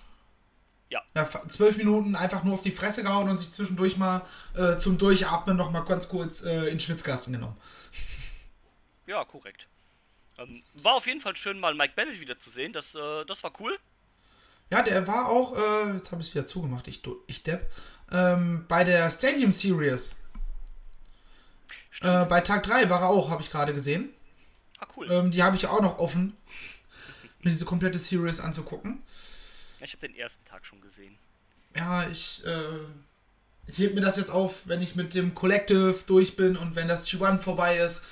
[0.89, 1.01] Ja.
[1.15, 4.21] Ja, zwölf Minuten einfach nur auf die Fresse gehauen und sich zwischendurch mal
[4.55, 7.57] äh, zum Durchatmen noch mal ganz kurz äh, in Schwitzkasten genommen.
[9.05, 9.69] Ja, korrekt.
[10.37, 12.73] Ähm, war auf jeden Fall schön, mal Mike Bennett wieder zu sehen.
[12.73, 13.79] Das, äh, das war cool.
[14.69, 17.71] Ja, der war auch, äh, jetzt habe ich es wieder zugemacht, ich, ich Depp,
[18.11, 20.19] ähm, bei der Stadium Series.
[22.01, 24.09] Äh, bei Tag 3 war er auch, habe ich gerade gesehen.
[24.79, 25.09] Ah, cool.
[25.09, 26.35] Ähm, die habe ich auch noch offen,
[27.39, 29.01] mir diese komplette Series anzugucken.
[29.81, 31.17] Ich habe den ersten Tag schon gesehen.
[31.75, 32.79] Ja, ich, äh,
[33.67, 36.87] ich heb mir das jetzt auf, wenn ich mit dem Collective durch bin und wenn
[36.87, 38.05] das G1 vorbei ist,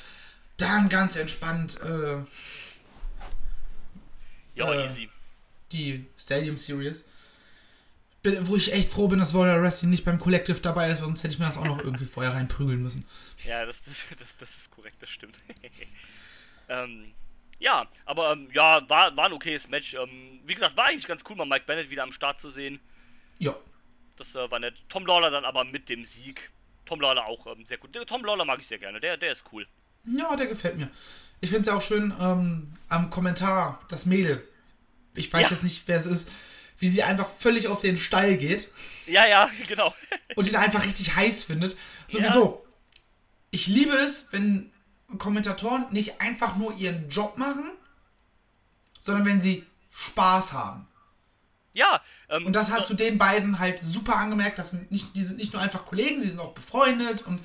[0.57, 2.17] dann ganz entspannt äh,
[4.55, 5.09] Ja, Äh, easy.
[5.71, 7.05] die Stadium Series.
[8.21, 11.23] Bin, wo ich echt froh bin, dass Warrior Wrestling nicht beim Collective dabei ist, sonst
[11.23, 13.05] hätte ich mir das auch noch irgendwie vorher reinprügeln müssen.
[13.45, 15.35] Ja, das, das, das, das ist korrekt, das stimmt.
[16.69, 17.11] ähm,
[17.59, 19.93] ja, aber ähm, ja, war, war ein okayes Match.
[19.93, 22.79] Ähm, wie gesagt, war eigentlich ganz cool, mal Mike Bennett wieder am Start zu sehen.
[23.39, 23.55] Ja.
[24.17, 24.75] Das äh, war nett.
[24.89, 26.51] Tom Lawler dann aber mit dem Sieg.
[26.85, 27.93] Tom Lawler auch ähm, sehr gut.
[27.95, 28.99] Der- Tom Lawler mag ich sehr gerne.
[28.99, 29.67] Der, der ist cool.
[30.05, 30.89] Ja, der gefällt mir.
[31.41, 34.47] Ich finde es ja auch schön ähm, am Kommentar, das Mädel.
[35.15, 35.49] Ich weiß Ja.
[35.49, 36.31] jetzt nicht, wer es ist,
[36.77, 38.69] wie sie einfach völlig auf den Stall geht
[39.07, 39.93] Ja, ja, genau.
[40.35, 41.75] und ihn einfach richtig heiß findet.
[42.07, 42.65] Sowieso.
[43.51, 44.71] Ich liebe es, wenn
[45.17, 47.71] Kommentatoren nicht einfach nur ihren Job machen,
[48.99, 50.87] sondern wenn sie Spaß haben.
[51.73, 54.57] ja, ähm, Und das hast du den beiden halt super angemerkt.
[54.59, 57.39] Das sind nicht, die sind nicht nur einfach Kollegen, sie sind auch befreundet und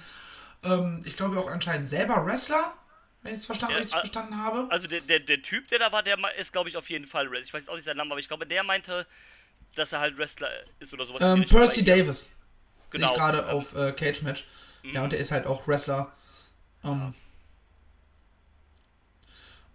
[0.65, 2.75] ähm, ich glaube auch anscheinend selber Wrestler,
[3.23, 4.67] wenn ich es verstanden, Ja, richtig verstanden habe.
[4.71, 7.31] Also der, der, der Typ, der da war, der ist, glaube ich, auf jeden Fall
[7.31, 7.47] Wrestler.
[7.47, 9.07] Ich weiß auch nicht seinen Namen, aber ich glaube, der meinte,
[9.75, 10.49] dass er halt Wrestler
[10.81, 11.23] ist oder sowas.
[11.23, 11.45] Ähm.
[11.47, 12.23] Percy Davis.
[12.23, 12.33] Sehe
[12.93, 13.13] Genau.
[13.13, 14.45] ich gerade ähm, auf äh, Cage Match.
[14.83, 16.11] Ja, und der ist halt auch Wrestler.
[16.83, 17.15] Ähm,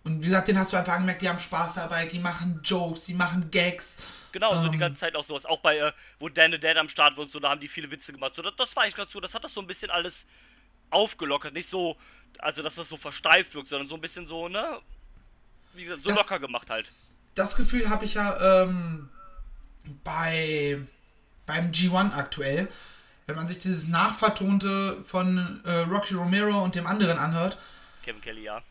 [0.06, 3.02] und wie gesagt, den hast du einfach angemerkt, die haben Spaß dabei, die machen Jokes,
[3.02, 3.98] die machen Gags.
[4.32, 4.80] Genau, so die Ähm.
[4.80, 5.46] ganze Zeit auch sowas.
[5.46, 7.68] Auch bei, äh, wo Dan the Dead am Start war und so, da haben die
[7.68, 8.36] viele Witze gemacht.
[8.36, 9.24] So, das, das war eigentlich ganz gut.
[9.24, 10.26] Das hat das so ein bisschen alles
[10.90, 11.54] aufgelockert.
[11.54, 11.98] Nicht so,
[12.40, 14.80] also dass das so versteift wirkt, sondern so ein bisschen so, ne?
[15.74, 16.92] Wie gesagt, so Das- locker gemacht halt.
[17.34, 19.10] Das Gefühl habe ich ja ähm,
[20.04, 20.80] bei
[21.46, 22.68] beim G1 aktuell.
[23.28, 27.58] Wenn man sich dieses Nachvertonte von äh, Rocky Romero und dem anderen anhört,
[28.04, 28.62] Kevin Kelly, ja.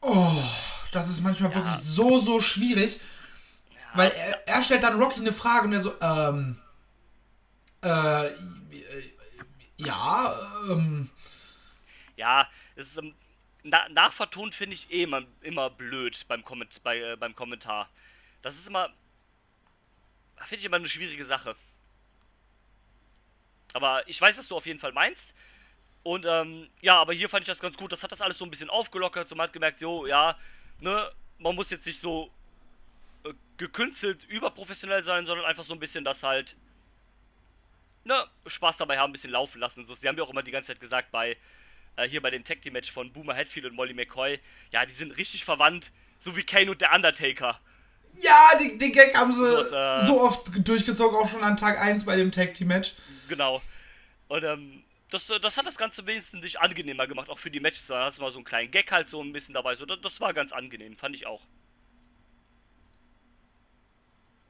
[0.00, 0.44] Oh,
[0.92, 3.00] das ist manchmal wirklich so, so schwierig.
[3.94, 6.58] Weil er, er stellt dann Rocky eine Frage und er so, ähm,
[7.82, 8.32] äh, äh,
[9.78, 11.10] ja, ähm,
[12.16, 13.14] Ja, es ist, ähm,
[13.62, 17.88] na, nachvertont finde ich eh immer, immer blöd beim, Komment bei, äh, beim Kommentar.
[18.42, 18.90] Das ist immer,
[20.40, 21.56] finde ich immer eine schwierige Sache.
[23.74, 25.34] Aber ich weiß, was du auf jeden Fall meinst.
[26.08, 27.92] Und ähm, ja, aber hier fand ich das ganz gut.
[27.92, 29.28] Das hat das alles so ein bisschen aufgelockert.
[29.28, 30.38] So man hat gemerkt, jo, ja,
[30.80, 32.30] ne, man muss jetzt nicht so
[33.24, 36.56] äh, gekünstelt überprofessionell sein, sondern einfach so ein bisschen das halt,
[38.04, 39.80] ne, Spaß dabei haben, ein bisschen laufen lassen.
[39.80, 39.94] Und so.
[39.94, 41.36] Sie haben ja auch immer die ganze Zeit gesagt bei,
[41.96, 44.40] äh, hier bei dem Tag Team Match von Boomer Hatfield und Molly McCoy,
[44.72, 47.60] ja, die sind richtig verwandt, so wie Kane und der Undertaker.
[48.18, 51.78] ja, den, den Gag haben sie So äh, so oft durchgezogen, auch schon an Tag
[51.78, 52.94] 1 bei dem Tag Team Match.
[53.28, 53.60] Genau.
[54.28, 57.60] Und ähm, das, äh, das hat das Ganze wenigstens nicht angenehmer gemacht, auch für die
[57.60, 57.86] Matches.
[57.86, 59.76] Da hat es mal so einen kleinen Gag halt so ein bisschen dabei.
[59.76, 61.42] So, das, das war ganz angenehm, fand ich auch.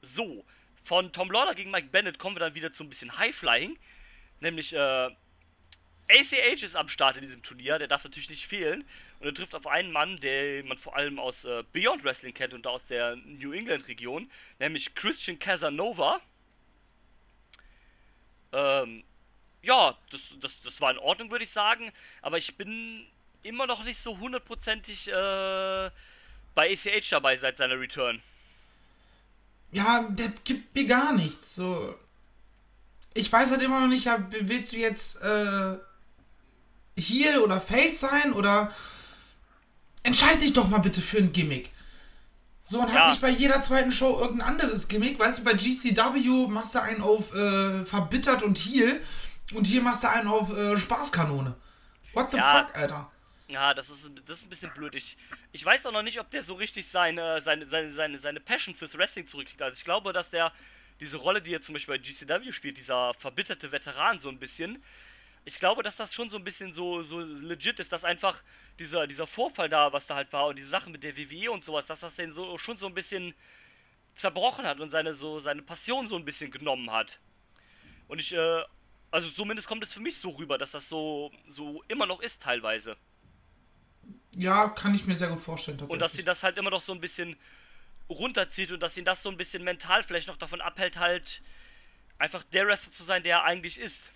[0.03, 0.45] So,
[0.83, 3.79] von Tom Lawler gegen Mike Bennett kommen wir dann wieder zu ein bisschen High-Flying.
[4.41, 5.11] Nämlich, äh,
[6.11, 8.85] ACH ist am Start in diesem Turnier, der darf natürlich nicht fehlen.
[9.21, 12.55] Und er trifft auf einen Mann, den man vor allem aus äh, Beyond Wrestling kennt
[12.55, 16.21] und aus der New England-Region, nämlich Christian Casanova.
[18.53, 19.05] Ähm,
[19.63, 21.93] ja, das, das, das war in Ordnung, würde ich sagen.
[22.23, 23.07] Aber ich bin
[23.43, 25.91] immer noch nicht so hundertprozentig äh,
[26.55, 28.23] bei ACH dabei seit seiner Return.
[29.73, 31.55] Ja, der gibt mir gar nichts.
[31.55, 31.95] So.
[33.15, 35.77] Ich weiß halt immer noch nicht, ja, willst du jetzt äh,
[36.97, 38.73] hier oder Face sein oder
[40.03, 41.71] entscheid dich doch mal bitte für ein Gimmick.
[42.65, 43.01] So, und Ja.
[43.03, 45.19] hab nicht bei jeder zweiten Show irgendein anderes Gimmick.
[45.19, 49.01] Weißt du, bei GCW machst du einen auf äh, verbittert und Heal
[49.55, 51.57] Und hier machst du einen auf äh, Spaßkanone.
[52.13, 52.65] What the Ja.
[52.67, 53.11] fuck, Alter?
[53.49, 54.95] Ja, das ist, das ist ein bisschen blöd.
[54.95, 55.17] Ich,
[55.53, 58.75] ich weiß auch noch nicht, ob der so richtig seine, seine, seine, seine, seine Passion
[58.75, 59.63] fürs Wrestling zurückkriegt.
[59.63, 60.53] Also ich glaube, dass der
[61.01, 64.83] diese Rolle, die er zum Beispiel bei GCW spielt, dieser verbitterte Veteran so ein bisschen,
[65.45, 68.43] ich glaube, dass das schon so ein bisschen so, so legit ist, dass einfach
[68.79, 71.65] dieser, dieser Vorfall da, was da halt war und diese Sache mit der WWE und
[71.65, 73.33] sowas, dass das den so schon so ein bisschen
[74.15, 77.21] zerbrochen hat und seine, so, seine Passion so ein bisschen genommen hat.
[78.09, 78.63] Und ich, äh,
[79.11, 82.43] also zumindest kommt es für mich so rüber, dass das so, so immer noch ist
[82.43, 82.97] teilweise.
[84.33, 86.93] Ja, kann ich mir sehr gut vorstellen, Und dass sie das halt immer noch so
[86.93, 87.37] ein bisschen
[88.09, 91.43] runterzieht und dass ihn das so ein bisschen mental vielleicht noch davon abhält, halt
[92.19, 94.13] einfach der Wrestler zu sein, der er eigentlich ist.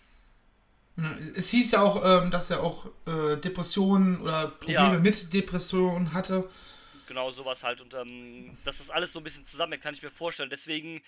[1.37, 4.99] es hieß ja auch, ähm, dass er auch äh, Depressionen oder Probleme Ja.
[4.99, 6.49] mit Depressionen hatte.
[7.07, 7.81] Genau sowas halt.
[7.81, 10.51] Und ähm, dass das alles so ein bisschen zusammenhängt, kann ich mir vorstellen.
[10.51, 11.03] Deswegen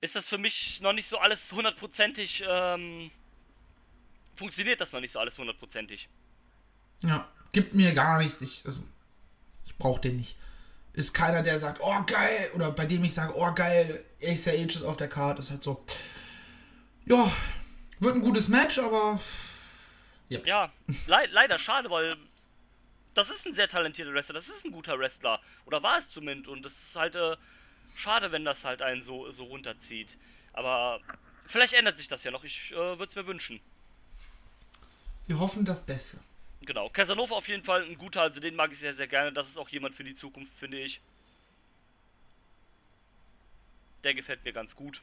[0.00, 2.44] ist das für mich noch nicht so alles hundertprozentig.
[2.46, 3.10] Ähm,
[4.34, 6.08] funktioniert das noch nicht so alles hundertprozentig.
[7.02, 8.40] Ja, gibt mir gar nichts.
[8.40, 8.82] Ich, also,
[9.64, 10.36] ich brauche den nicht.
[10.92, 14.76] Ist keiner, der sagt, oh geil, oder bei dem ich sage, oh geil, Ace Age
[14.76, 15.40] ist auf der Karte.
[15.40, 15.84] Ist halt so.
[17.04, 17.30] Ja,
[18.00, 19.20] wird ein gutes Match, aber
[20.28, 20.70] Ja,
[21.06, 22.16] le leider schade, weil
[23.14, 25.40] das ist ein sehr talentierter Wrestler, das ist ein guter Wrestler.
[25.64, 26.48] Oder war es zumindest.
[26.48, 27.36] Und das ist halt äh,
[27.98, 30.16] schade, wenn das halt einen so, so runterzieht.
[30.52, 31.00] Aber
[31.44, 32.44] vielleicht ändert sich das ja noch.
[32.44, 33.60] Ich äh, würde es mir wünschen.
[35.26, 36.18] wir hoffen das Beste.
[36.62, 36.88] Genau.
[36.90, 39.32] Casanova auf jeden Fall ein guter, also den mag ich sehr, sehr gerne.
[39.32, 41.00] Das ist auch jemand für die Zukunft, finde ich.
[44.04, 45.02] Der gefällt mir ganz gut.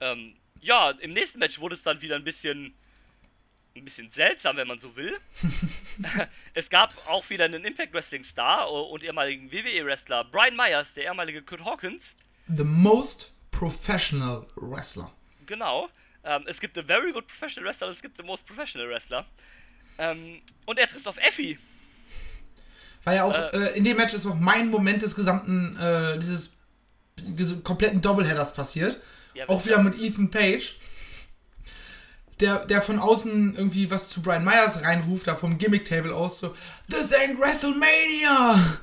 [0.00, 2.74] Ähm, ja, im nächsten Match wurde es dann wieder ein bisschen
[3.76, 5.16] ein bisschen seltsam, wenn man so will.
[6.54, 11.04] es gab auch wieder einen Impact Wrestling Star und ehemaligen WWE Wrestler Brian Myers, der
[11.04, 12.14] ehemalige Kurt Hawkins.
[12.46, 15.10] The most professional wrestler.
[15.46, 15.88] Genau.
[16.22, 19.26] Ähm, es gibt the very good professional wrestler und es gibt the most professional wrestler.
[19.98, 21.58] Ähm, und er trifft auf Effie.
[23.02, 23.56] War ja auch, Äh.
[23.56, 26.56] äh, in dem Match ist auch mein Moment des gesamten, äh, dieses
[27.64, 29.00] kompletten Doubleheaders passiert.
[29.34, 30.76] Ja, auch wieder mit Ethan Page.
[32.44, 36.54] Der, der von außen irgendwie was zu Brian Myers reinruft, da vom Gimmick-Table aus, so,
[36.90, 38.78] This ain't WrestleMania!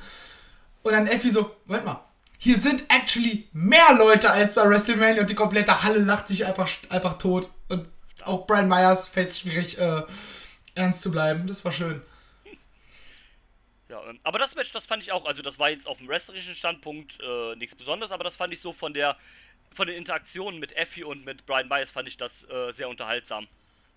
[0.81, 2.03] Und dann Effie so, Moment mal,
[2.39, 6.67] hier sind actually mehr Leute als bei WrestleMania und die komplette Halle lacht sich einfach,
[6.89, 7.51] einfach tot.
[7.69, 7.87] Und
[8.23, 10.01] auch Brian Myers fällt es schwierig, äh,
[10.73, 11.45] ernst zu bleiben.
[11.45, 12.01] Das war schön.
[13.89, 16.07] Ja, ähm, aber das Match, das fand ich auch, also das war jetzt auf dem
[16.07, 19.15] wrestlerischen Standpunkt äh, nichts Besonderes, aber das fand ich so von der,
[19.71, 23.47] von den Interaktionen mit Effie und mit Brian Myers fand ich das äh, sehr unterhaltsam.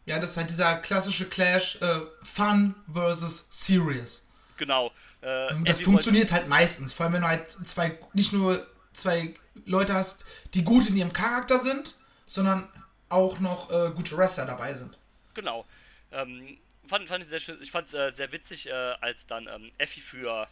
[0.06, 4.26] Ja, das ist halt dieser klassische Clash, äh, Fun versus Serious.
[4.56, 4.92] Genau.
[5.22, 8.66] Äh, Und das Effie funktioniert halt meistens, vor allem wenn du halt zwei, nicht nur
[8.92, 9.34] zwei
[9.64, 11.94] Leute hast, die gut in ihrem Charakter sind,
[12.26, 12.68] sondern
[13.08, 14.98] auch noch äh, gute Wrestler dabei sind.
[15.34, 15.64] Genau.
[16.12, 19.48] Ähm, fand, fand ich sehr schön, ich fand es äh, sehr witzig, äh, als dann
[19.48, 20.46] ähm, Effie für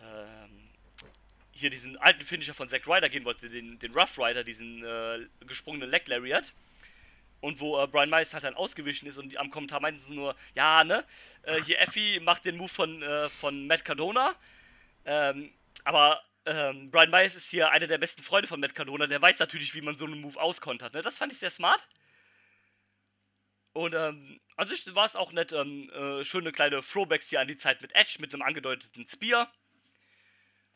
[0.00, 0.61] ähm,
[1.52, 5.26] hier diesen alten Finisher von Zack Ryder gehen wollte, den, den Rough Rider, diesen äh,
[5.46, 6.52] gesprungenen Leg Lariat.
[7.40, 10.14] Und wo äh, Brian Myers halt dann ausgewichen ist und die, am Kommentar meinten sie
[10.14, 11.04] nur, ja, ne,
[11.42, 14.34] äh, hier Effie macht den Move von, äh, von Matt Cardona.
[15.04, 15.52] Ähm,
[15.84, 19.40] aber ähm, Brian Myers ist hier einer der besten Freunde von Matt Cardona, der weiß
[19.40, 20.94] natürlich, wie man so einen Move auskontert.
[20.94, 21.02] Ne?
[21.02, 21.88] Das fand ich sehr smart.
[23.72, 27.48] Und ähm, an sich war es auch nett, ähm, äh, schöne kleine Throwbacks hier an
[27.48, 29.50] die Zeit mit Edge, mit einem angedeuteten Spear.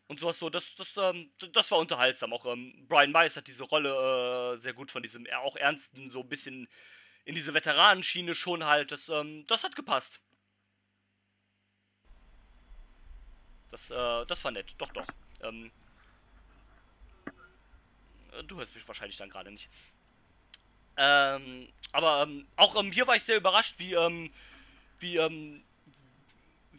[0.09, 2.33] Und sowas so, das, das, ähm, das war unterhaltsam.
[2.33, 6.11] Auch ähm, Brian Myers hat diese Rolle äh, sehr gut von diesem eher auch ernsten,
[6.11, 6.69] so ein bisschen
[7.25, 8.92] in diese Veteranenschiene schon halt.
[8.92, 10.21] Das, ähm, das hat gepasst.
[13.71, 15.07] Das, äh, das war nett, doch, doch.
[15.42, 15.73] Ähm,
[18.33, 19.69] äh, du hörst mich wahrscheinlich dann gerade nicht.
[20.97, 24.33] Ähm, aber ähm, auch ähm, hier war ich sehr überrascht, wie, ähm,
[25.01, 25.64] wie, ähm,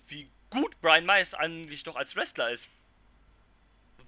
[0.08, 2.70] wie gut Brian Myers eigentlich doch als Wrestler ist.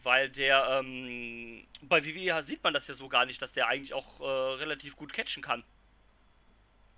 [0.04, 3.94] Weil der, ähm, bei WWE sieht man das ja so gar nicht, dass der eigentlich
[3.94, 5.64] auch äh, relativ gut catchen kann.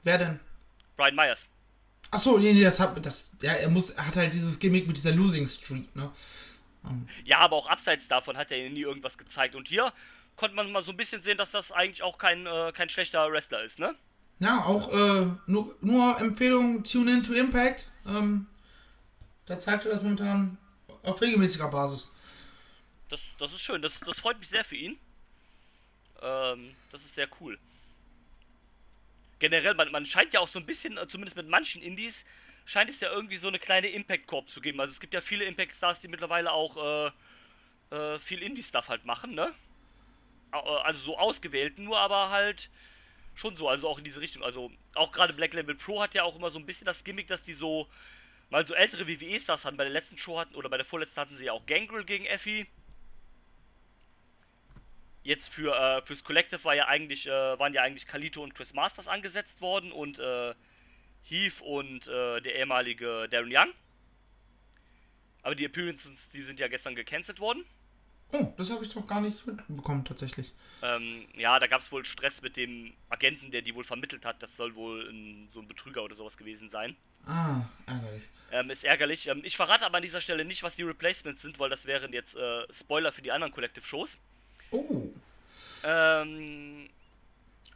[0.03, 0.39] Wer denn?
[0.97, 1.47] Brian Myers.
[2.11, 4.97] Achso, nee, nee, das hat, das, ja, er muss, er hat halt dieses Gimmick mit
[4.97, 6.11] dieser Losing Streak, ne?
[7.25, 9.55] Ja, aber auch abseits davon hat er nie irgendwas gezeigt.
[9.55, 9.93] Und hier
[10.35, 13.31] konnte man mal so ein bisschen sehen, dass das eigentlich auch kein, äh, kein schlechter
[13.31, 13.95] Wrestler ist, ne?
[14.39, 17.91] Ja, auch, äh, nur, nur Empfehlung, Tune in to Impact.
[18.07, 18.47] Ähm,
[19.45, 20.57] da zeigt er das momentan
[21.03, 22.11] auf regelmäßiger Basis.
[23.11, 24.97] Das, das ist schön, das, das freut mich sehr für ihn.
[26.21, 27.59] Ähm, das ist sehr cool.
[29.39, 32.23] Generell, man, man scheint ja auch so ein bisschen, äh, zumindest mit manchen Indies,
[32.63, 34.79] scheint es ja irgendwie so eine kleine Impact-Corp zu geben.
[34.79, 37.11] Also es gibt ja viele Impact-Stars, die mittlerweile auch
[37.91, 39.53] äh, äh, viel Indie-Stuff halt machen, ne?
[40.51, 42.69] also so ausgewählt, nur aber halt
[43.35, 44.43] schon so, also auch in diese Richtung.
[44.43, 47.27] Also auch gerade Black Label Pro hat ja auch immer so ein bisschen das Gimmick,
[47.27, 47.87] dass die so
[48.49, 49.77] mal so ältere WWE-Stars hatten.
[49.77, 52.25] Bei der letzten Show hatten oder bei der vorletzten hatten sie ja auch Gangrel gegen
[52.25, 52.67] Effie.
[55.23, 58.73] Jetzt für äh, fürs Collective war ja eigentlich, äh, waren ja eigentlich Kalito und Chris
[58.73, 60.53] Masters angesetzt worden und äh,
[61.23, 63.73] Heath und äh, der ehemalige Darren Young.
[65.43, 67.65] Aber die Appearances, die sind ja gestern gecancelt worden.
[68.33, 70.53] Oh, das habe ich doch gar nicht mitbekommen, tatsächlich.
[70.81, 74.41] Ähm, ja, da gab es wohl Stress mit dem Agenten, der die wohl vermittelt hat.
[74.41, 76.95] Das soll wohl ein, so ein Betrüger oder sowas gewesen sein.
[77.25, 78.23] Ah, ärgerlich.
[78.51, 79.27] Ähm, ist ärgerlich.
[79.27, 82.13] Ähm, ich verrate aber an dieser Stelle nicht, was die Replacements sind, weil das wären
[82.13, 84.17] jetzt äh, Spoiler für die anderen Collective-Shows.
[85.83, 86.89] Ähm,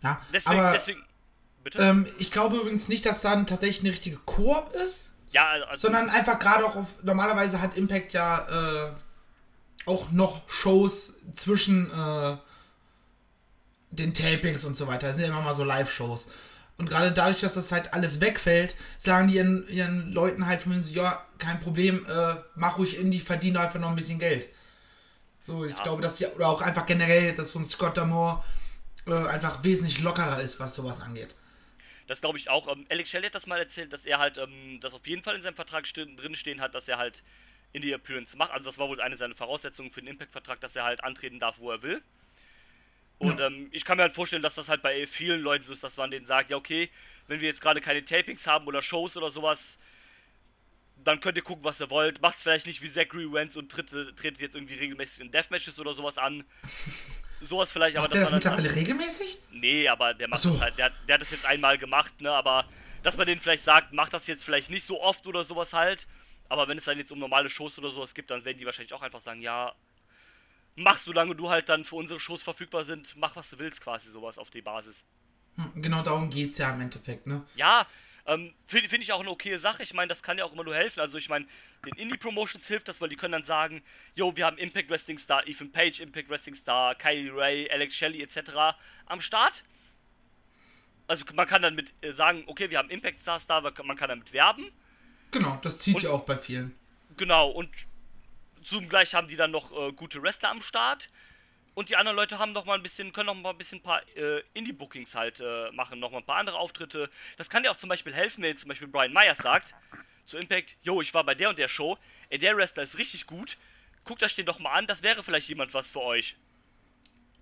[0.02, 1.04] Ja, deswegen, aber deswegen.
[1.64, 1.80] Bitte?
[1.80, 5.88] ähm, ich glaube übrigens nicht, dass dann tatsächlich eine richtige Koop ist, ja, also.
[5.88, 6.88] sondern einfach gerade auch auf.
[7.02, 8.92] Normalerweise hat Impact ja äh,
[9.88, 12.38] auch noch Shows zwischen äh,
[13.92, 15.08] den Tapings und so weiter.
[15.08, 16.30] Das sind ja immer mal so Live-Shows.
[16.78, 20.76] Und gerade dadurch, dass das halt alles wegfällt, sagen die ihren, ihren Leuten halt von
[20.76, 24.48] mir so, ja, kein Problem, äh, mach ruhig Indie, verdiene einfach noch ein bisschen Geld.
[25.46, 25.84] So, ich Ja.
[25.84, 28.44] glaube, dass die, oder auch einfach generell, dass so ein Scott Damore
[29.06, 31.36] äh, einfach wesentlich lockerer ist, was sowas angeht.
[32.08, 32.68] Das glaube ich auch.
[32.68, 35.36] Ähm, Alex Shelley hat das mal erzählt, dass er halt ähm, das auf jeden Fall
[35.36, 37.22] in seinem Vertrag drin stehen hat, dass er halt
[37.74, 38.52] in die Appearance macht.
[38.52, 41.60] Also das war wohl eine seiner Voraussetzungen für den Impact-Vertrag, dass er halt antreten darf,
[41.60, 42.02] wo er will.
[43.18, 45.84] Und ähm, ich kann mir halt vorstellen, dass das halt bei vielen Leuten so ist,
[45.84, 46.90] dass man denen sagt, ja okay,
[47.28, 49.78] wenn wir jetzt gerade keine Tapings haben oder Shows oder sowas,
[51.06, 52.22] dann könnt ihr gucken, was ihr wollt.
[52.22, 55.94] Macht's vielleicht nicht wie Zachary Wentz und tritt, tretet jetzt irgendwie regelmäßig in Deathmatches oder
[55.94, 56.44] sowas an.
[57.42, 59.38] Sowas vielleicht, aber Macht der das man halt- mittlerweile regelmäßig?
[59.52, 60.50] Nee, aber der macht Ach so.
[60.52, 62.66] das halt, der, hat- der hat das jetzt einmal gemacht, ne, aber
[63.04, 66.08] dass man denen vielleicht sagt, macht das jetzt vielleicht nicht so oft oder sowas halt,
[66.50, 68.94] aber wenn es dann jetzt um normale Shows oder sowas gibt, dann werden die wahrscheinlich
[68.94, 69.74] auch einfach sagen, ja,
[70.76, 74.10] mach solange du halt dann für unsere Shows verfügbar sind, mach was du willst quasi
[74.10, 75.04] sowas auf die Basis.
[75.56, 77.44] Hm, Genau darum geht's ja im Endeffekt, ne?
[77.56, 77.86] Ja,
[78.28, 79.84] ähm, finde find ich auch eine okaye Sache.
[79.84, 81.00] Ich meine, das kann ja auch immer nur helfen.
[81.00, 81.46] Also ich meine,
[81.86, 83.84] den Indie-Promotions hilft das, weil die können dann sagen,
[84.16, 88.22] yo, wir haben Impact Wrestling Star Ethan Page, Impact Wrestling Star Kylie Ray, Alex Shelley
[88.22, 88.78] etc.
[89.06, 89.64] am Start.
[91.08, 94.10] Also man kann dann mit äh, sagen, okay, wir haben Impact Stars da, man kann
[94.10, 94.72] damit werben.
[95.32, 96.76] Genau, das zieht ja auch bei vielen.
[97.18, 97.70] Genau, und
[98.64, 101.10] zum Gleich haben die dann noch äh, gute Wrestler am Start.
[101.76, 103.84] Und die anderen Leute haben noch mal ein bisschen, können noch mal ein bisschen ein
[103.84, 107.10] paar äh, Indie-Bookings halt äh, machen, noch mal ein paar andere Auftritte.
[107.38, 109.76] Das kann dir auch zum Beispiel helfen, wenn jetzt zum Beispiel Brian Myers sagt
[110.26, 111.98] zu Impact, yo, ich war bei der und der Show,
[112.30, 113.58] ey, der Wrestler ist richtig gut,
[114.04, 116.36] guckt euch den doch mal an, das wäre vielleicht jemand was für euch.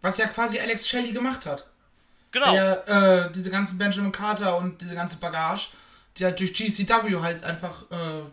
[0.02, 1.70] Was ja quasi Alex Shelley gemacht hat.
[2.32, 2.88] Genau, Der,
[3.28, 5.70] äh, diese ganzen Benjamin Carter und diese ganze Bagage,
[6.18, 8.24] die halt durch GCW halt einfach äh,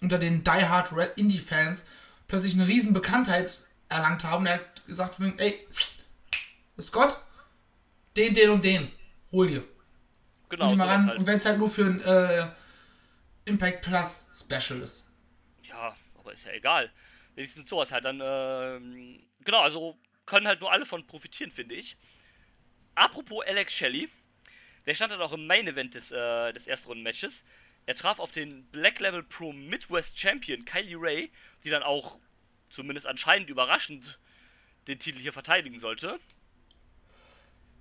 [0.00, 1.84] unter den Die Hard Red Indie-Fans
[2.26, 4.46] plötzlich eine riesen Bekanntheit erlangt haben.
[4.46, 5.66] Er hat gesagt, ey,
[6.80, 7.18] Scott,
[8.16, 8.92] den, den und den,
[9.32, 9.64] hol dir.
[10.48, 11.06] genau, ran.
[11.06, 11.18] halt.
[11.18, 12.48] Und wenn es halt nur für ein äh,
[13.44, 15.10] Impact Plus Special ist.
[15.62, 16.90] Ja, aber ist ja egal.
[17.34, 21.96] Wenigstens sowas halt dann, ähm, genau, also können halt nur alle von profitieren, finde ich.
[22.94, 24.08] Apropos Alex Shelley,
[24.86, 27.44] der stand dann auch im Main Event des, äh, des Erstrunden-Matches.
[27.86, 31.30] Er traf auf den Black Level Pro Midwest Champion Kylie Ray,
[31.62, 32.18] die dann auch
[32.70, 34.18] zumindest anscheinend überraschend
[34.86, 36.18] den Titel hier verteidigen sollte.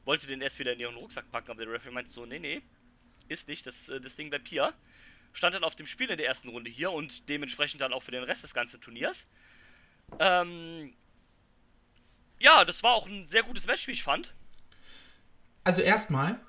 [0.05, 2.61] Wollte den erst wieder in ihren Rucksack packen, aber der Referee meinte so, nee, nee,
[3.27, 4.73] ist nicht, das, äh, das Ding bleibt hier.
[5.33, 8.11] Stand dann auf dem Spiel in der ersten Runde hier und dementsprechend dann auch für
[8.11, 9.27] den Rest des ganzen Turniers.
[10.19, 10.93] Ähm,
[12.39, 14.33] ja, das war auch ein sehr gutes Match, wie ich fand.
[15.63, 16.39] Also erstmal,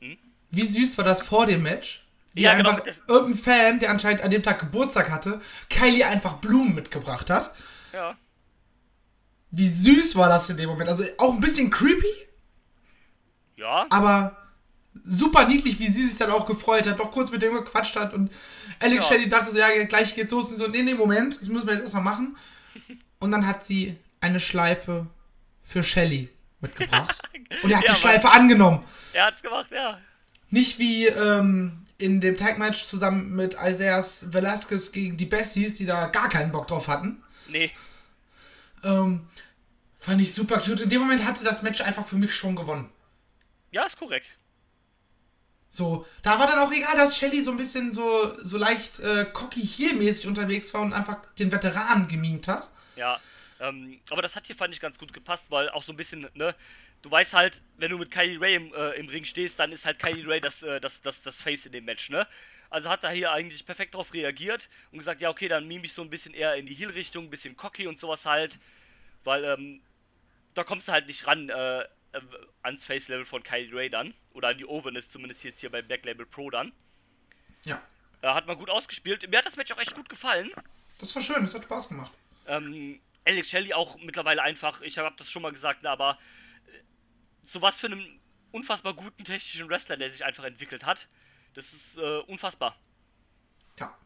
[0.00, 0.18] Hm?
[0.50, 2.06] wie süß war das vor dem Match?
[2.34, 6.06] Wie Ja, genau, einfach mit irgendein Fan, der anscheinend an dem Tag Geburtstag hatte, Kylie
[6.06, 7.54] einfach Blumen mitgebracht hat.
[7.94, 8.18] Ja.
[9.50, 10.88] Wie süß war das in dem Moment?
[10.90, 12.06] Also auch ein bisschen creepy,
[13.56, 14.36] Ja, aber
[15.04, 18.12] super niedlich, wie sie sich dann auch gefreut hat, noch kurz mit dem gequatscht hat
[18.12, 18.30] und
[18.80, 19.12] Alex Ja.
[19.12, 21.74] Shelley dachte so, ja, gleich geht's los und so, nee, nee, Moment, das müssen wir
[21.74, 22.36] jetzt erstmal machen.
[23.18, 25.06] Und dann hat sie eine Schleife
[25.64, 26.28] für Shelley
[26.60, 27.18] mitgebracht.
[27.62, 28.84] Und er hat Ja, die Schleife angenommen.
[29.14, 29.98] er hat's gemacht, ja.
[30.50, 36.06] Nicht wie ähm, in dem Tag-Match zusammen mit Isaias Velasquez gegen die Besties, die da
[36.08, 37.22] gar keinen Bock drauf hatten.
[37.48, 37.70] Nee,
[38.86, 39.26] Ähm,
[39.98, 40.80] fand ich super cute.
[40.82, 42.88] In dem Moment hatte das Match einfach für mich schon gewonnen.
[43.72, 44.38] ja, ist korrekt.
[45.68, 49.26] So, da war dann auch egal, dass Shelly so ein bisschen so, so leicht äh,
[49.26, 52.70] cocky heel-mäßig unterwegs war und einfach den Veteranen gemimt hat.
[52.94, 53.20] Ja,
[53.60, 56.28] ähm, aber das hat hier, fand ich, ganz gut gepasst, weil auch so ein bisschen,
[56.34, 56.54] ne,
[57.02, 59.84] du weißt halt, wenn du mit Kylie Ray im, äh, im Ring stehst, dann ist
[59.84, 62.26] halt Kylie Ray das, äh, das, das, das Face in dem Match, ne?
[62.70, 65.92] Also hat er hier eigentlich perfekt drauf reagiert und gesagt, ja, okay, dann mime ich
[65.92, 68.58] so ein bisschen eher in die Heel-Richtung, ein bisschen cocky und sowas halt,
[69.24, 69.82] weil, ähm,
[70.54, 71.86] da kommst du halt nicht ran äh,
[72.16, 72.20] äh,
[72.62, 74.14] ans Face-Level von Kylie Ray dann.
[74.32, 76.72] Oder an die Overness, zumindest jetzt hier bei Black Label Pro dann.
[77.64, 77.80] Ja.
[78.22, 79.28] Äh, hat man gut ausgespielt.
[79.30, 80.50] Mir hat das Match auch echt gut gefallen.
[80.98, 82.12] Das war schön, das hat Spaß gemacht.
[82.46, 86.18] Ähm, Alex Shelley auch mittlerweile einfach, ich habe das schon mal gesagt, ne, aber
[86.66, 88.20] äh, zu was für einem
[88.52, 91.08] unfassbar guten technischen Wrestler, der sich einfach entwickelt hat.
[91.56, 92.76] Das ist äh, unfassbar.
[93.80, 93.96] Ja.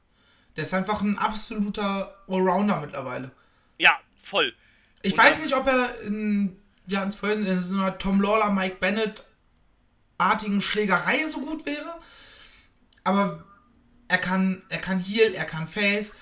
[0.54, 3.32] Der ist einfach ein absoluter Allrounder mittlerweile.
[3.76, 4.54] Ja, voll.
[5.02, 6.56] Ich Und weiß nicht, ob er in,
[6.94, 9.24] hatten es vorhin, in so einer Tom Lawler, Mike Bennett
[10.16, 11.98] artigen Schlägerei so gut wäre.
[13.02, 13.44] Aber
[14.06, 16.14] er kann, er kann Heal, er kann Face,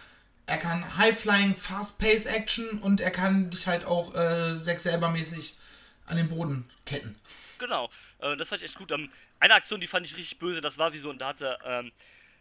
[0.46, 5.58] er kann High-Flying, Fast-Pace-Action und er kann dich halt auch äh, Zack selber mäßig
[6.06, 7.16] an den Boden ketten.
[7.58, 8.92] Genau, äh, das fand ich echt gut.
[8.92, 11.40] Ähm, eine Aktion, die fand ich richtig böse, das war wie so ein, da hat
[11.40, 11.92] er ähm,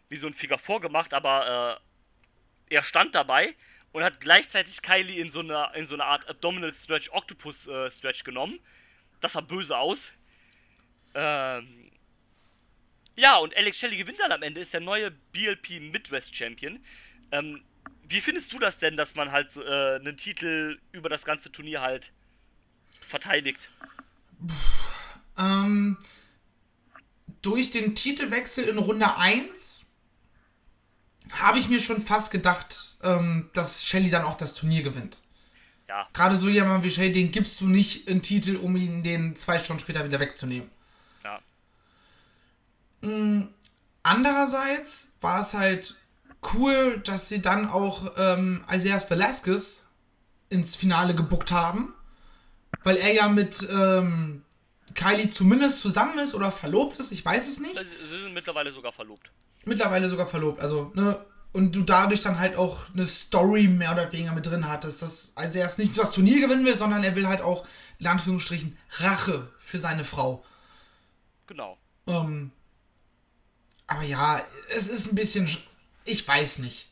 [0.08, 1.80] wie so ein Figure vorgemacht, aber
[2.70, 3.54] äh, er stand dabei
[3.92, 7.90] und hat gleichzeitig Kylie in so eine, in so eine Art Abdominal Stretch, Octopus äh,
[7.90, 8.58] Stretch genommen.
[9.20, 10.12] Das sah böse aus.
[11.14, 11.90] Ähm,
[13.16, 16.78] ja, und Alex Shelley gewinnt dann am Ende, ist der neue BLP Midwest Champion.
[17.32, 17.64] Ähm,
[18.04, 21.80] wie findest du das denn, dass man halt äh, einen Titel über das ganze Turnier
[21.80, 22.12] halt
[23.00, 23.70] verteidigt?
[25.38, 25.96] Ähm,
[27.42, 29.82] durch den Titelwechsel in Runde 1
[31.32, 35.18] habe ich mir schon fast gedacht, ähm, dass Shelly dann auch das Turnier gewinnt.
[35.88, 39.36] Ja, Gerade so jemand wie Shelly, den gibst du nicht einen Titel, um ihn den
[39.36, 40.68] zwei Stunden später wieder wegzunehmen.
[41.24, 41.40] ja.
[44.02, 45.96] Andererseits war es halt
[46.54, 49.84] cool, dass sie dann auch ähm, Isaias Velasquez
[50.50, 51.92] ins Finale gebuckt haben,
[52.84, 54.42] weil er ja mit ähm,
[54.94, 57.76] Kylie zumindest zusammen ist oder verlobt ist, ich weiß es nicht.
[57.76, 59.30] Also, Sie sind mittlerweile sogar verlobt.
[59.64, 60.60] mittlerweile sogar verlobt.
[60.62, 61.24] Also, ne?
[61.52, 65.32] Und du dadurch dann halt auch eine Story mehr oder weniger mit drin hattest, dass
[65.34, 67.66] also er erst nicht nur das Turnier gewinnen will, sondern er will halt auch,
[67.98, 70.44] in Anführungsstrichen, Rache für seine Frau.
[71.46, 71.78] Genau.
[72.06, 72.52] Ähm,
[73.86, 74.42] aber ja,
[74.76, 75.48] es ist ein bisschen.
[75.48, 75.58] sch-
[76.04, 76.90] Ich weiß nicht.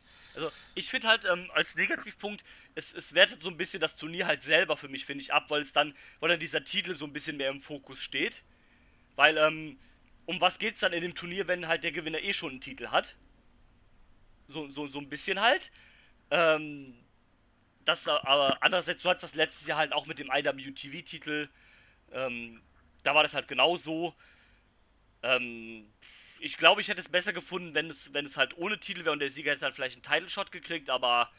[0.77, 2.43] Ich finde halt ähm, als Negativpunkt,
[2.75, 5.49] es, es wertet so ein bisschen das Turnier halt selber für mich, finde ich, ab,
[5.49, 8.43] weil es dann, weil dann dieser Titel so ein bisschen mehr im Fokus steht.
[9.15, 9.79] Weil, ähm,
[10.27, 12.89] um was geht's dann in dem Turnier, wenn halt der Gewinner eh schon einen Titel
[12.89, 13.15] hat?
[14.47, 15.71] So, so, so ein bisschen halt.
[16.29, 16.93] Ähm,
[17.83, 21.49] das, äh, aber andererseits, du hattest das letztes Jahr halt auch mit dem IWTV-Titel.
[22.11, 22.61] Ähm,
[23.01, 24.13] da war das halt genauso.
[25.23, 25.91] Ähm,
[26.39, 29.13] ich glaube, ich hätte es besser gefunden, wenn es, wenn es halt ohne Titel wäre
[29.13, 31.31] und der Sieger hätte dann vielleicht einen Title-Shot gekriegt, aber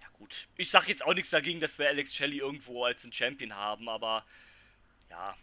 [0.00, 0.48] ja gut.
[0.56, 3.88] Ich sage jetzt auch nichts dagegen, dass wir Alex Shelley irgendwo als einen Champion haben,
[3.88, 4.24] aber
[5.10, 5.36] ja,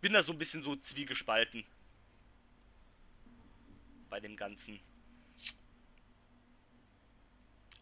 [0.00, 1.64] bin da so ein bisschen so zwiegespalten
[4.10, 4.80] bei dem Ganzen.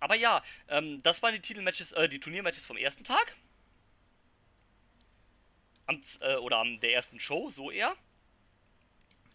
[0.00, 3.36] Aber ja, ähm, das waren die Titelmatches, äh, die Turniermatches vom ersten Tag.
[5.86, 7.94] Am, äh, oder am der ersten Show, so eher.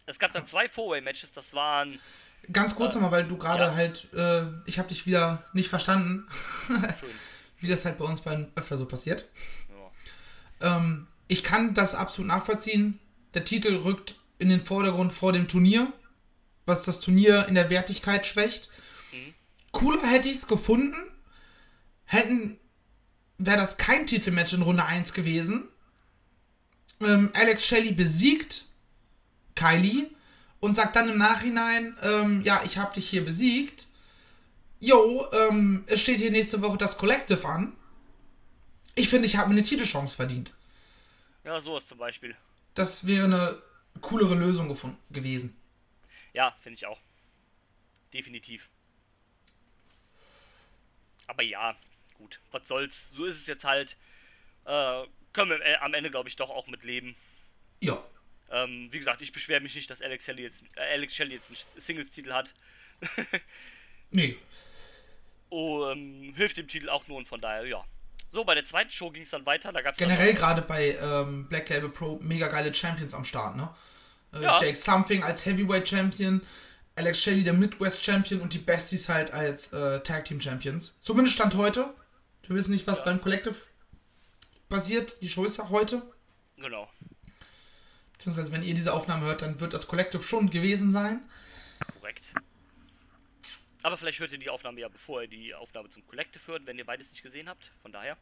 [0.08, 1.98] Es gab dann zwei Four-Way-Matches, das waren.
[2.50, 3.74] Ganz kurz nochmal, weil du gerade ja.
[3.74, 4.12] halt.
[4.14, 6.26] Äh, ich habe dich wieder nicht verstanden,
[7.60, 9.26] wie das halt bei uns beiden öfter so passiert.
[10.60, 10.76] Ja.
[10.76, 12.98] Ähm, ich kann das absolut nachvollziehen.
[13.34, 15.92] Der Titel rückt in den Vordergrund vor dem Turnier,
[16.64, 18.70] was das Turnier in der Wertigkeit schwächt.
[19.72, 20.96] Cooler hätte ich es gefunden,
[22.04, 22.58] hätten,
[23.36, 25.68] wäre das kein Titelmatch in Runde 1 gewesen.
[27.00, 28.64] Ähm, Alex Shelley besiegt
[29.58, 30.10] Kylie
[30.60, 33.86] und sagt dann im Nachhinein, ähm, ja, ich habe dich hier besiegt.
[34.80, 37.76] Jo, ähm, es steht hier nächste Woche das Collective an.
[38.94, 40.52] Ich finde, ich habe mir eine Titelchance verdient.
[41.44, 42.36] ja, sowas zum Beispiel.
[42.74, 43.62] Das wäre eine
[44.00, 45.56] coolere Lösung gefunden, gewesen.
[46.32, 47.00] Ja, finde ich auch.
[48.14, 48.68] Definitiv.
[51.26, 51.76] Aber ja,
[52.16, 53.10] gut, was soll's.
[53.10, 53.96] So ist es jetzt halt.
[54.64, 57.16] Äh, können wir äh, am Ende, glaube ich, doch auch mit leben.
[57.80, 58.02] Ja.
[58.50, 61.48] Ähm, wie gesagt, ich beschwere mich nicht, dass Alex Shelley jetzt, äh, Alex Shelley jetzt
[61.50, 62.52] einen Singles-Titel hat.
[64.10, 64.38] Nee.
[65.50, 67.84] Oh, ähm, hilft dem Titel auch nur und von daher, ja.
[68.30, 69.72] So, bei der zweiten Show ging es dann weiter.
[69.72, 73.68] Da gab's Generell gerade bei ähm, Black Label Pro mega geile Champions am Start, ne?
[74.34, 74.58] Äh, Ja.
[74.60, 76.42] Jake Something als Heavyweight Champion,
[76.96, 80.98] Alex Shelley der Midwest Champion und die Besties halt als äh, Tag Team Champions.
[81.00, 81.94] Zumindest Stand heute.
[82.46, 83.56] Wir wissen nicht, was beim Collective
[84.68, 85.16] passiert.
[85.22, 86.02] Die Show ist ja heute.
[86.56, 86.88] Genau.
[88.18, 91.20] Beziehungsweise, wenn ihr diese Aufnahme hört, dann wird das Collective schon gewesen sein.
[92.00, 92.32] Korrekt.
[93.84, 96.76] Aber vielleicht hört ihr die Aufnahme ja, bevor ihr die Aufnahme zum Collective hört, wenn
[96.78, 97.70] ihr beides nicht gesehen habt.
[97.80, 98.16] Von daher.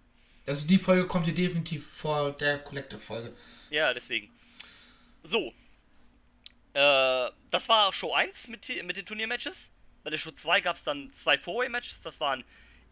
[0.46, 3.34] Also die Folge kommt hier definitiv vor der Collective-Folge.
[3.70, 4.28] Ja, deswegen.
[5.22, 5.54] So.
[6.74, 9.70] Äh, das war Show 1 mit, mit den Turniermatches.
[10.04, 12.02] Bei der Show 2 gab es dann zwei Four-Way-Matches.
[12.02, 12.44] Das waren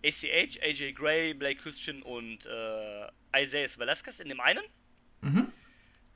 [0.03, 4.65] ACH, AJ Gray, Blake Christian und äh, Isaiah Velasquez in dem einen.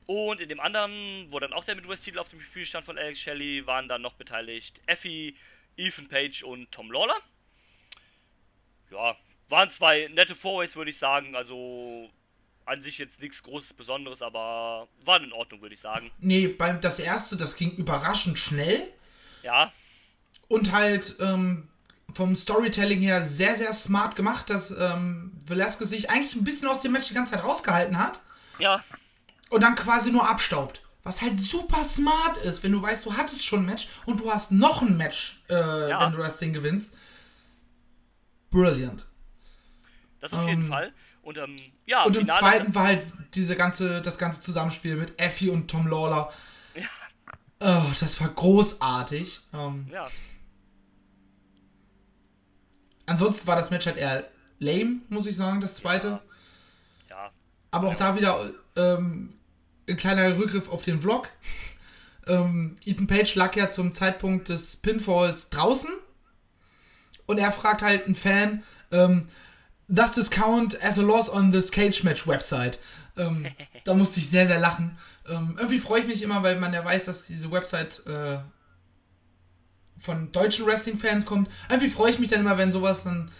[0.09, 3.21] Und in dem anderen, wo dann auch der Midwest-Titel auf dem Spiel stand von Alex
[3.21, 5.37] Shelley, waren dann noch beteiligt Effie,
[5.77, 7.19] Ethan Page und Tom Lawler.
[8.91, 9.17] Ja,
[9.51, 11.37] waren zwei nette Fourways, würde ich sagen.
[11.37, 12.09] Also
[12.65, 16.11] an sich jetzt nichts Großes Besonderes, aber waren in Ordnung, würde ich sagen.
[16.21, 18.91] Nee, beim, das erste, das ging überraschend schnell.
[19.43, 19.75] Ja,
[20.49, 21.69] Und halt ähm,
[22.15, 26.81] vom Storytelling her sehr, sehr smart gemacht, dass ähm, Velasquez sich eigentlich ein bisschen aus
[26.81, 28.23] dem Match die ganze Zeit rausgehalten hat
[28.59, 28.83] ja,
[29.51, 30.83] und dann quasi nur abstaubt.
[31.05, 34.31] Was halt super smart ist, wenn du weißt, du hattest schon ein Match und du
[34.31, 36.01] hast noch ein Match, äh, Ja.
[36.01, 36.95] wenn du das Ding gewinnst.
[38.51, 39.07] Brilliant.
[40.21, 40.93] das auf jeden Ähm, Fall.
[41.23, 45.21] Und ähm, ja, Und im Finale- zweiten war halt diese ganze, das ganze Zusammenspiel mit
[45.21, 46.33] Effie und Tom Lawler.
[47.61, 49.41] Oh, das war großartig.
[49.55, 50.09] Ähm, Ja,
[53.07, 54.29] ansonsten war das Match halt eher
[54.59, 56.21] lame, muss ich sagen, das zweite.
[57.09, 57.31] ja,
[57.71, 59.35] Aber auch da wieder ähm,
[59.89, 61.29] ein kleiner Rückgriff auf den Vlog.
[62.27, 65.91] Ähm, Ethan Page lag ja zum Zeitpunkt des Pinfalls draußen.
[67.27, 69.27] Und er fragt halt einen Fan, ähm,
[69.89, 72.79] does this count as a loss on this Cage Match Website?
[73.17, 73.47] Ähm,
[73.85, 74.99] da musste ich sehr, sehr lachen.
[75.27, 78.39] Ähm, irgendwie freue ich mich immer, weil man ja weiß, dass diese Website äh,
[79.99, 81.51] von deutschen Wrestling-Fans kommt.
[81.69, 83.31] Irgendwie freue ich mich dann immer, wenn sowas dann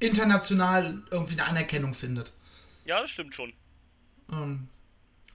[0.00, 2.32] international irgendwie eine Anerkennung findet.
[2.84, 3.52] ja, das stimmt schon.
[4.30, 4.68] Ähm,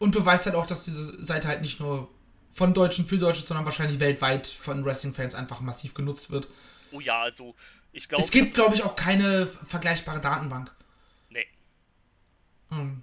[0.03, 2.09] und beweist halt auch, dass diese Seite halt nicht nur
[2.51, 6.49] von Deutschen für Deutsche, sondern wahrscheinlich weltweit von Wrestling-Fans einfach massiv genutzt wird.
[6.91, 7.55] Oh ja, also
[7.93, 8.21] ich glaube.
[8.21, 10.75] Es gibt, glaube ich, auch keine vergleichbare Datenbank.
[11.29, 11.47] Nee.
[12.69, 13.01] Ähm,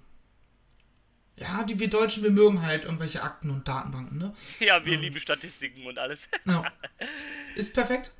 [1.37, 4.35] ja, die wir Deutschen, wir mögen halt irgendwelche Akten und Datenbanken, ne?
[4.59, 6.29] Ja, wir lieben Statistiken und alles.
[6.45, 6.71] Ja.
[7.55, 8.11] Ist perfekt.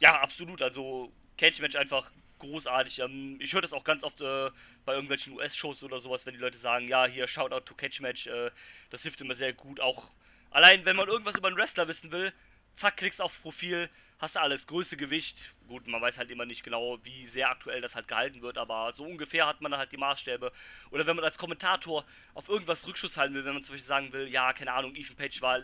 [0.00, 0.62] Ja, absolut.
[0.62, 2.10] Also Cage Match einfach
[2.42, 2.98] großartig.
[2.98, 4.50] Ähm, ich höre das auch ganz oft äh,
[4.84, 8.26] bei irgendwelchen US-Shows oder sowas, wenn die Leute sagen, ja, hier Shoutout to Cage Match,
[8.26, 8.50] äh,
[8.90, 9.80] das hilft immer sehr gut.
[9.80, 10.10] Auch
[10.50, 12.32] allein, wenn man irgendwas über einen Wrestler wissen will,
[12.74, 13.88] zack, klickst aufs Profil,
[14.18, 15.52] hast du alles, Größe, Gewicht.
[15.68, 18.92] Gut, man weiß halt immer nicht genau, wie sehr aktuell das halt gehalten wird, aber
[18.92, 20.52] so ungefähr hat man halt die Maßstäbe.
[20.90, 24.12] Oder wenn man als Kommentator auf irgendwas Rückschuss halten will, wenn man zum Beispiel sagen
[24.12, 25.62] will, ja, keine Ahnung, Ethan Page war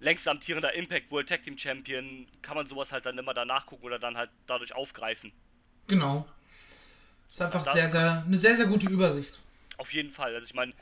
[0.00, 3.84] längst amtierender Impact World Tag Team Champion, kann man sowas halt dann immer da nachgucken
[3.84, 5.32] oder dann halt dadurch aufgreifen.
[5.88, 6.26] Genau.
[7.28, 9.40] Ist einfach da- sehr, sehr, eine sehr, sehr gute Übersicht.
[9.76, 10.34] Auf jeden Fall.
[10.34, 10.72] Also ich meine,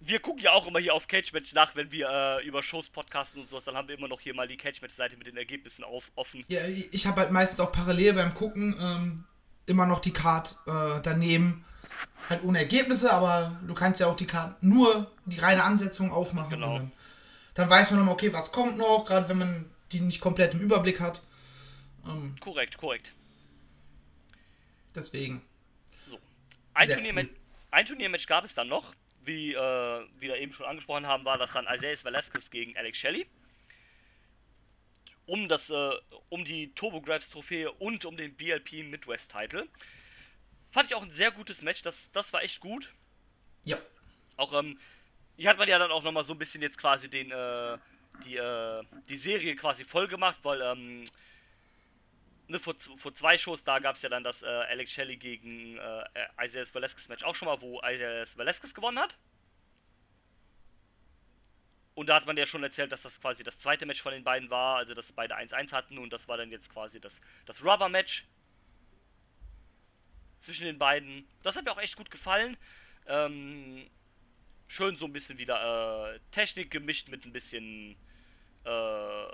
[0.00, 2.90] wir gucken ja auch immer hier auf Cage Match nach, wenn wir äh, über Shows
[2.90, 5.26] podcasten und sowas, dann haben wir immer noch hier mal die Cage Match Seite mit
[5.26, 6.44] den Ergebnissen auf, offen.
[6.48, 9.24] Ja, ich habe halt meistens auch parallel beim Gucken ähm,
[9.66, 11.64] immer noch die Card äh, daneben.
[12.28, 16.50] Halt ohne Ergebnisse, aber du kannst ja auch die Card nur die reine Ansetzung aufmachen.
[16.50, 16.78] Genau.
[16.78, 16.92] Dann,
[17.54, 20.60] dann weiß man immer, okay, was kommt noch, gerade wenn man die nicht komplett im
[20.60, 21.20] Überblick hat.
[22.06, 23.12] Ähm, Korrekt, korrekt.
[24.94, 25.42] Deswegen.
[26.08, 26.18] So.
[26.74, 27.30] Ein Turniermatch,
[27.70, 28.94] ein Turniermatch gab es dann noch.
[29.22, 33.26] Wie äh, wir eben schon angesprochen haben, war das dann Isaiah Velasquez gegen Alex Shelley.
[35.26, 35.90] Um, das, äh,
[36.28, 39.66] um die Turbo Grabs Trophäe und um den BLP Midwest Title.
[40.70, 42.92] Fand ich auch ein sehr gutes Match, das, das war echt gut.
[43.64, 43.78] Ja.
[44.36, 44.78] Auch, ähm,
[45.36, 47.78] hier hat man ja dann auch nochmal so ein bisschen jetzt quasi den, äh,
[48.24, 51.04] die, äh, die Serie quasi voll gemacht, weil, ähm,
[52.48, 55.78] ne, vor, vor zwei Shows, da gab es ja dann das äh, Alex Shelley gegen
[55.78, 56.04] äh,
[56.42, 59.16] Isaiah Velasquez Match auch schon mal, wo Isaiah Velasquez gewonnen hat.
[61.94, 64.24] Und da hat man ja schon erzählt, dass das quasi das zweite Match von den
[64.24, 67.64] beiden war, also dass beide 1-1 hatten und das war dann jetzt quasi das, das
[67.64, 68.26] Rubber-Match
[70.40, 71.26] zwischen den beiden.
[71.42, 72.56] Das hat mir auch echt gut gefallen.
[73.06, 73.88] Ähm,
[74.66, 77.96] schön so ein bisschen wieder äh, Technik gemischt mit ein bisschen
[78.64, 79.26] äh,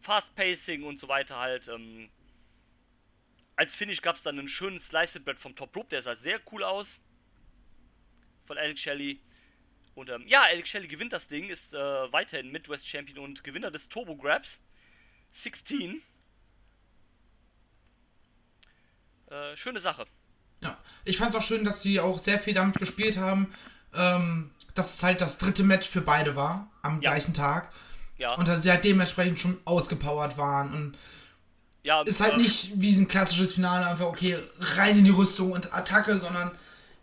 [0.00, 1.68] Fast Pacing und so weiter halt.
[1.68, 2.10] Ähm,
[3.58, 6.40] als Finish gab es dann einen schönen Sliced Bread vom Top Rope, der sah sehr
[6.52, 6.98] cool aus.
[8.46, 9.20] Von Alex Shelley.
[9.94, 11.78] Und ähm, ja, Alex Shelley gewinnt das Ding, ist äh,
[12.12, 14.60] weiterhin Midwest Champion und Gewinner des Turbo Grabs.
[15.32, 16.00] 16.
[19.30, 20.06] Äh, schöne Sache.
[20.62, 23.52] Ja, ich fand es auch schön, dass sie auch sehr viel damit gespielt haben,
[23.94, 27.10] ähm, dass es halt das dritte Match für beide war, am Ja.
[27.10, 27.72] gleichen Tag.
[28.16, 30.72] Ja, Und dass sie halt dementsprechend schon ausgepowert waren.
[30.72, 30.98] Und
[31.88, 35.72] ja ist halt nicht wie ein klassisches Finale einfach, okay, rein in die Rüstung und
[35.74, 36.50] Attacke, sondern,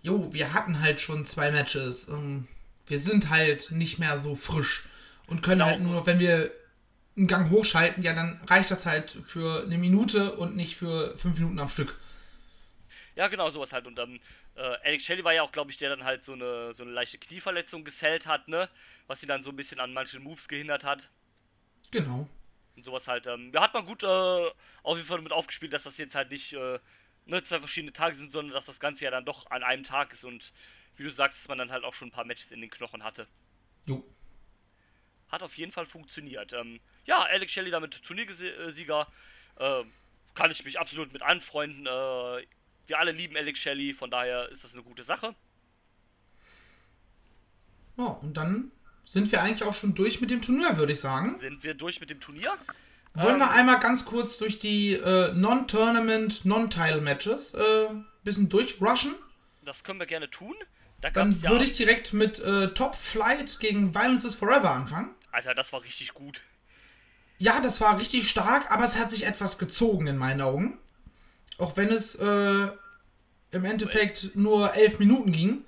[0.03, 2.07] jo, wir hatten halt schon zwei Matches.
[2.07, 2.47] Ähm,
[2.87, 4.83] wir sind halt nicht mehr so frisch
[5.27, 5.71] und können Genau.
[5.71, 6.51] halt nur noch, wenn wir
[7.17, 11.37] einen Gang hochschalten, ja, dann reicht das halt für eine Minute und nicht für fünf
[11.39, 11.97] Minuten am Stück.
[13.15, 13.87] Ja, genau, sowas halt.
[13.87, 14.19] Und ähm,
[14.55, 16.91] äh, Alex Shelley war ja auch, glaube ich, der dann halt so eine, so eine
[16.91, 18.69] leichte Knieverletzung gesellt hat, ne?
[19.07, 21.09] Was ihn dann so ein bisschen an manchen Moves gehindert hat.
[21.91, 22.27] Genau.
[22.75, 23.27] Und sowas halt.
[23.27, 24.51] Ähm, ja, hat man gut äh,
[24.83, 26.79] auf jeden Fall damit aufgespielt, dass das jetzt halt nicht äh,
[27.25, 30.13] ne, zwei verschiedene Tage sind, sondern dass das Ganze ja dann doch an einem Tag
[30.13, 30.53] ist und
[30.97, 33.03] wie du sagst, dass man dann halt auch schon ein paar Matches in den Knochen
[33.03, 33.27] hatte.
[33.85, 34.05] Jo.
[35.29, 36.53] Hat auf jeden Fall funktioniert.
[36.53, 39.07] Ähm, ja, Alex Shelley damit Turniersieger.
[39.57, 39.83] Äh,
[40.33, 41.85] kann ich mich absolut mit anfreunden.
[41.85, 42.45] Äh,
[42.87, 45.35] wir alle lieben Alex Shelley, von daher ist das eine gute Sache.
[47.97, 48.71] Ja, und dann
[49.05, 51.37] sind wir eigentlich auch schon durch mit dem Turnier, würde ich sagen.
[51.39, 52.51] Sind wir durch mit dem Turnier?
[53.13, 57.87] Wollen wir Ähm, einmal ganz kurz durch die äh, Non-Tournament, Non-Title-Matches äh,
[58.23, 59.15] bisschen durchrushen?
[59.63, 60.53] Das können wir gerne tun.
[61.01, 61.49] Da Dann ja.
[61.51, 65.11] würde ich direkt mit äh, Top Flight gegen Violence is Forever anfangen.
[65.31, 66.41] Alter, das war richtig gut.
[67.37, 70.77] Ja, das war richtig stark, aber es hat sich etwas gezogen in meinen Augen.
[71.57, 72.67] Auch wenn es äh,
[73.51, 75.63] im Endeffekt nur elf Minuten ging.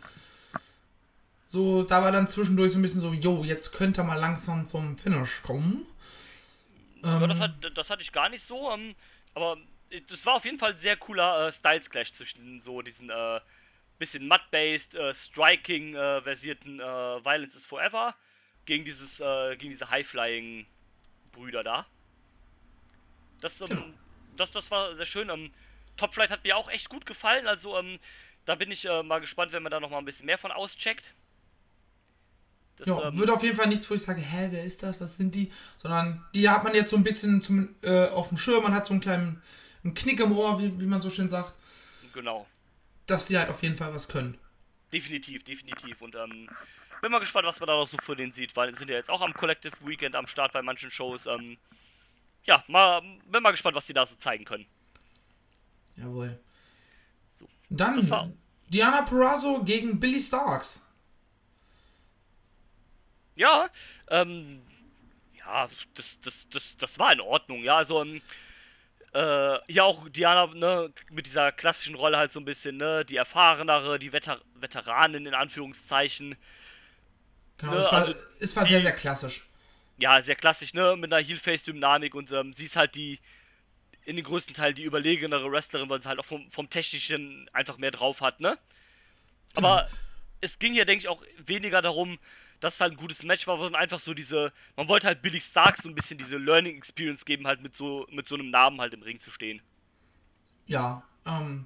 [1.48, 4.98] So, da war dann zwischendurch so ein bisschen so, yo, jetzt könnte mal langsam zum
[4.98, 5.86] Finish kommen.
[7.02, 7.30] Aber Ähm.
[7.30, 8.72] das, hat, das hatte ich gar nicht so.
[8.74, 8.96] Ähm,
[9.34, 9.58] aber
[10.10, 13.40] das war auf jeden Fall ein sehr cooler äh, Styles Clash zwischen so diesen äh,
[13.98, 18.14] bisschen Mud-based, äh, Striking-versierten äh, Violence is Forever
[18.66, 21.86] gegen dieses äh, gegen diese High-Flying-Brüder da.
[23.40, 23.86] Das, ähm, Genau.
[24.36, 25.30] das, das war sehr schön.
[25.30, 25.50] Ähm,
[25.96, 27.48] Top Flight hat mir auch echt gut gefallen.
[27.48, 28.00] Also ähm,
[28.46, 30.52] da bin ich äh, mal gespannt, wenn man da noch mal ein bisschen mehr von
[30.52, 31.14] auscheckt.
[32.78, 35.02] Das, Ja, ähm, wird auf jeden Fall nichts, wo ich sage, hä, wer ist das,
[35.02, 35.52] was sind die?
[35.78, 38.86] Sondern die hat man jetzt so ein bisschen zum, äh, auf dem Schirm, man hat
[38.86, 39.42] so einen kleinen
[39.88, 41.54] einen Knick im Ohr, wie, wie man so schön sagt,
[42.14, 42.46] genau.
[43.06, 44.38] dass die halt auf jeden Fall was können.
[44.92, 46.02] Definitiv, definitiv.
[46.02, 46.50] Und ähm,
[47.02, 49.10] bin mal gespannt, was man da noch so für den sieht, weil sind ja jetzt
[49.10, 51.26] auch am Collective Weekend am Start bei manchen Shows.
[51.26, 51.58] Ähm,
[52.44, 54.66] ja, mal, bin mal gespannt, was die da so zeigen können.
[55.96, 56.40] Jawohl.
[57.38, 57.48] So.
[57.70, 58.34] Dann
[58.70, 60.86] Diana Perazzo gegen Billy Starks.
[63.38, 63.70] Ja,
[64.10, 64.62] ähm,
[65.38, 68.22] ja, das, das, das, das war in Ordnung, ja, also, ähm,
[69.14, 73.16] äh, hier auch Diana, ne, mit dieser klassischen Rolle halt so ein bisschen, ne, die
[73.18, 76.36] erfahrenere, die Veter Veteranin in Anführungszeichen,
[77.58, 79.48] Genau, Ne, es war, also es war sehr, sehr klassisch.
[79.98, 83.20] ja, sehr klassisch, ne, mit einer Heel-Face-Dynamik und ähm, sie ist halt die,
[84.06, 87.78] in den größten Teil die überlegenere Wrestlerin, weil sie halt auch vom, vom Technischen einfach
[87.78, 88.58] mehr drauf hat, ne?
[89.56, 89.90] Aber
[90.42, 92.20] es ging hier, denke ich, auch weniger darum,
[92.60, 95.40] dass es halt ein gutes Match war, sondern einfach so diese, man wollte halt Billy
[95.40, 98.82] Starks so ein bisschen diese Learning Experience geben, halt mit so, mit so einem Namen
[98.82, 99.62] halt im Ring zu stehen.
[100.66, 101.66] Ja, ähm,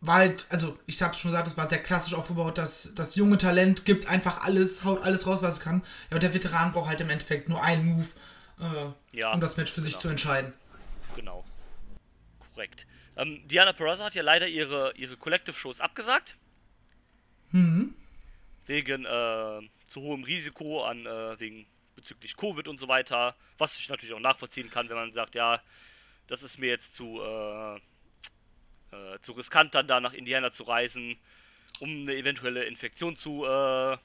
[0.00, 3.38] war halt, also ich hab's schon gesagt, es war sehr klassisch aufgebaut, dass das junge
[3.38, 5.82] Talent gibt einfach alles, haut alles raus, was es kann.
[6.10, 8.06] Ja, und der Veteran braucht halt im Endeffekt nur einen Move,
[8.60, 10.02] äh, Ja, um das Match für sich genau.
[10.02, 10.52] zu entscheiden.
[11.16, 11.44] Genau.
[12.54, 12.86] Korrekt.
[13.16, 16.36] Ähm, Diana Perazzo hat ja leider ihre, ihre Collective-Shows abgesagt.
[18.66, 23.34] Wegen äh, zu hohem Risiko an, äh, wegen bezüglich Covid und so weiter.
[23.58, 25.60] Was ich natürlich auch nachvollziehen kann, wenn man sagt, ja,
[26.26, 31.16] das ist mir jetzt zu, äh, äh, zu riskant, dann da nach Indiana zu reisen,
[31.80, 33.96] um eine eventuelle Infektion zu, äh,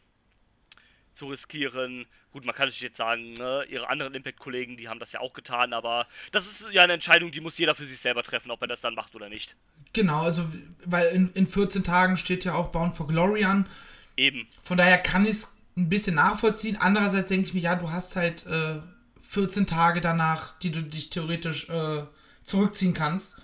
[1.13, 2.05] zu riskieren.
[2.31, 5.33] Gut, man kann natürlich jetzt sagen, ne, ihre anderen Impact-Kollegen, die haben das ja auch
[5.33, 8.61] getan, aber das ist ja eine Entscheidung, die muss jeder für sich selber treffen, ob
[8.61, 9.55] er das dann macht oder nicht.
[9.93, 10.49] Genau, also,
[10.85, 13.67] weil in, in 14 Tagen steht ja auch Bound for Glory an.
[14.15, 16.77] Eben, Von daher kann ich es ein bisschen nachvollziehen.
[16.79, 18.79] Andererseits denke ich mir, ja, du hast halt äh,
[19.21, 22.03] 14 Tage danach, die du dich theoretisch äh,
[22.43, 23.37] zurückziehen kannst.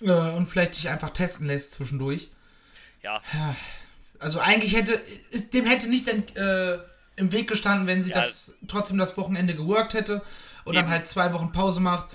[0.00, 2.30] Äh, und vielleicht dich einfach testen lässt zwischendurch.
[3.02, 3.20] ja.
[4.18, 6.78] Also eigentlich hätte, ist, dem hätte nicht äh,
[7.16, 8.20] im Weg gestanden, wenn sie Ja.
[8.20, 10.22] das trotzdem das Wochenende geworkt hätte
[10.64, 10.92] und dann Eben.
[10.92, 12.06] halt zwei Wochen Pause macht,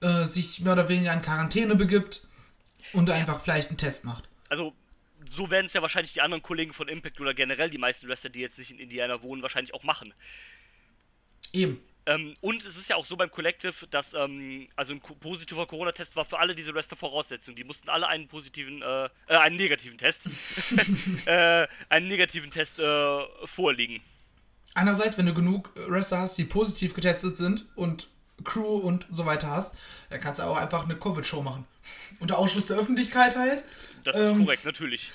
[0.00, 2.26] äh, sich mehr oder weniger in Quarantäne begibt
[2.92, 4.28] und einfach vielleicht einen Test macht.
[4.48, 4.72] also
[5.34, 8.30] so werden es ja wahrscheinlich die anderen Kollegen von Impact oder generell die meisten Wrestler,
[8.30, 10.14] die jetzt nicht in Indiana wohnen, wahrscheinlich auch machen.
[11.52, 11.80] Eben.
[12.06, 16.16] Ähm, und es ist ja auch so beim Collective, dass ähm, also ein positiver Corona-Test
[16.16, 17.56] war für alle diese Wrestler Voraussetzung.
[17.56, 20.28] Die mussten alle einen positiven, äh, äh einen negativen Test,
[21.24, 24.02] äh, einen negativen Test äh, vorliegen.
[24.74, 28.08] Andererseits, wenn du genug Wrestler hast, die positiv getestet sind und
[28.42, 29.76] Crew und so weiter hast,
[30.10, 31.64] dann kannst du auch einfach eine Covid-Show machen.
[32.18, 33.64] Unter Ausschluss der Öffentlichkeit halt.
[34.04, 35.12] Das Ähm, ist korrekt, natürlich.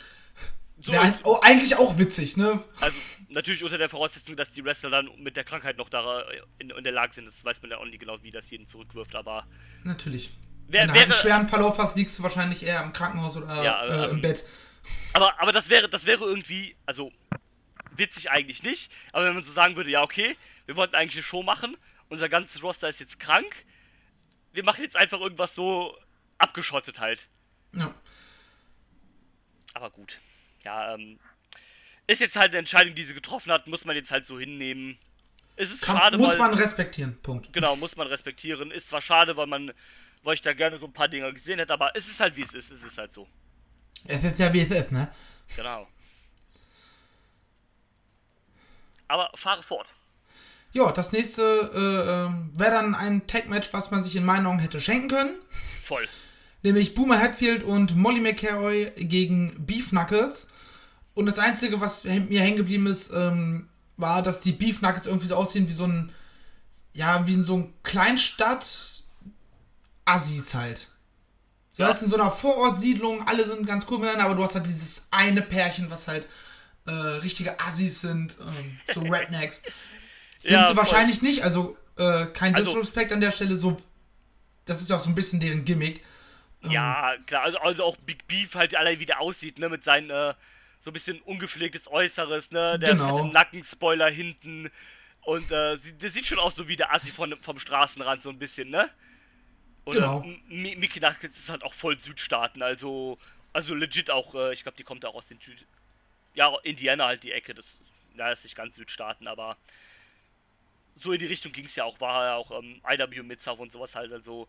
[0.81, 2.63] So, halt auch, eigentlich auch witzig, ne?
[2.79, 6.41] also natürlich unter der Voraussetzung, dass die Wrestler dann mit der Krankheit noch da äh,
[6.57, 7.25] in, in der Lage sind.
[7.25, 9.45] Das weiß man ja auch nicht genau, wie das jeden zurückwirft, aber
[9.83, 10.31] Natürlich.
[10.67, 13.61] Wer- wenn du halt einen schweren Verlauf hast, liegst du wahrscheinlich eher im Krankenhaus oder
[13.61, 14.45] Ja, äh, ähm, im Bett.
[15.13, 17.11] Aber, aber das wäre, das wäre irgendwie, also
[17.91, 18.89] witzig eigentlich nicht.
[19.11, 21.75] Aber wenn man so sagen würde, ja okay, wir wollten eigentlich eine Show machen,
[22.07, 23.65] unser ganzes Roster ist jetzt krank,
[24.53, 25.93] wir machen jetzt einfach irgendwas so
[26.37, 27.27] abgeschottet halt.
[27.73, 27.93] Ja.
[29.79, 30.19] Aber gut,
[30.65, 31.17] ja, ähm,
[32.05, 34.97] ist jetzt halt eine Entscheidung, die sie getroffen hat, muss man jetzt halt so hinnehmen.
[35.55, 37.17] Es ist Kann, schade, muss weil, man respektieren.
[37.21, 37.53] Punkt.
[37.53, 38.71] genau, muss man respektieren.
[38.71, 39.71] Ist zwar schade, weil man,
[40.23, 42.41] weil ich da gerne so ein paar Dinge gesehen hätte, aber es ist halt wie
[42.41, 42.71] es ist.
[42.71, 43.25] Es ist halt so.
[44.03, 45.09] Es ist ja wie es ist, ne?
[45.55, 45.87] Genau.
[49.07, 49.87] Aber fahre fort.
[50.73, 51.41] Ja, das nächste
[51.73, 55.35] äh, ähm, wäre dann ein Tag-Match, was man sich in meinen Augen hätte schenken können.
[55.79, 56.07] Voll.
[56.61, 60.47] Nämlich Boomer Hatfield und Molly McCarroy gegen Beef Knuckles.
[61.13, 65.27] Und das Einzige, was mir hängen geblieben ist, ähm, war, dass die Beef Knuckles irgendwie
[65.27, 66.11] so aussehen wie so ein,
[66.93, 70.87] ja, wie in so ein Kleinstadt-Assis halt.
[71.71, 71.89] So, Ja.
[71.89, 74.67] das ist in so einer Vorortsiedlung, alle sind ganz cool miteinander, aber du hast halt
[74.67, 76.27] dieses eine Pärchen, was halt
[76.87, 79.61] äh, richtige Assis sind, ähm, so Rednecks.
[80.39, 80.77] Sind Ja, sie voll.
[80.77, 83.79] wahrscheinlich nicht, also äh, kein Also- Disrespect an der Stelle, so.
[84.65, 86.03] Das ist ja auch so ein bisschen deren Gimmick.
[86.61, 90.09] Ja, klar, also, also auch Big Beef halt allein wie der aussieht, ne, mit seinem,
[90.11, 90.33] äh,
[90.81, 93.27] so ein bisschen ungepflegtes Äußeres, ne, der Genau.
[93.31, 94.69] Nackenspoiler hinten
[95.21, 98.39] und, äh, der sieht schon aus so wie der Assi von, vom Straßenrand so ein
[98.39, 98.89] bisschen, ne?
[99.85, 100.21] Und Genau.
[100.49, 103.17] Mi- Mickey Knuckles ist halt auch voll Südstaaten, also,
[103.53, 105.65] also legit auch, äh, ich glaube, die kommt auch aus den Süd...
[106.35, 107.77] Ja, Indiana halt die Ecke, das,
[108.15, 109.57] na, ist nicht ganz Südstaaten, aber
[110.95, 113.71] so in die Richtung ging es ja auch, war ja auch ähm, IW Mid-South und
[113.71, 114.47] sowas halt, also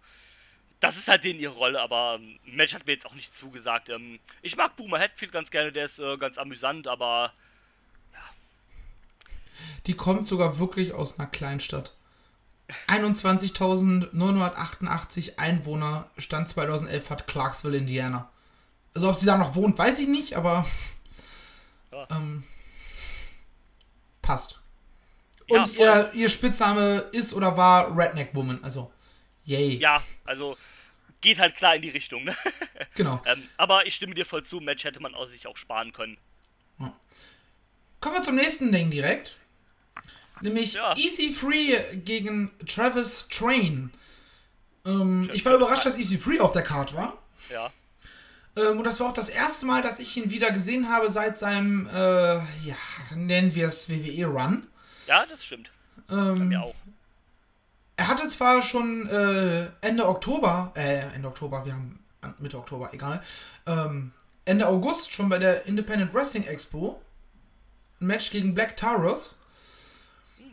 [0.81, 3.89] das ist halt denen ihre Rolle, aber ähm, Match hat mir jetzt auch nicht zugesagt.
[3.91, 7.33] Ähm, ich mag Boomer Hatfield ganz gerne, der ist äh, ganz amüsant, aber
[9.87, 11.95] Die kommt sogar wirklich aus einer Kleinstadt.
[12.87, 18.31] 21.988 Einwohner, Stand 2011 hat Clarksville, Indiana.
[18.95, 20.67] Also ob sie da noch wohnt, weiß ich nicht, aber
[21.93, 22.07] Ja.
[22.11, 22.45] ähm,
[24.23, 24.61] passt.
[25.49, 25.85] Ja, Und voll.
[25.87, 28.93] ihr, ihr Spitzname ist oder war Redneck Woman, also
[29.51, 29.77] yay.
[29.79, 30.57] ja, also
[31.21, 32.25] geht halt klar in die Richtung.
[32.25, 32.35] Ne?
[32.95, 33.23] Genau.
[33.27, 36.17] ähm, aber ich stimme dir voll zu, Match hätte man aus sich auch sparen können.
[38.01, 39.37] Kommen wir zum nächsten Ding direkt.
[40.41, 40.95] Nämlich Ja.
[40.95, 43.93] EC3 gegen Travis Train.
[44.87, 47.19] Ähm, ich war überrascht, dass EC3 auf der Card war.
[47.51, 47.71] Ja,
[48.57, 51.37] Ähm, und das war auch das erste Mal, dass ich ihn wieder gesehen habe seit
[51.39, 52.77] seinem, äh, ja,
[53.15, 54.67] nennen wir es WWE-Run.
[55.07, 55.71] ja, das stimmt.
[56.09, 56.75] Bei Ähm, mir auch.
[58.01, 62.03] Er hatte zwar schon äh, Ende Oktober, äh, Ende Oktober, wir haben
[62.39, 63.23] Mitte Oktober, egal,
[63.67, 64.13] ähm,
[64.47, 66.99] Ende August schon bei der Independent Wrestling Expo
[68.01, 69.37] ein Match gegen Black Taurus.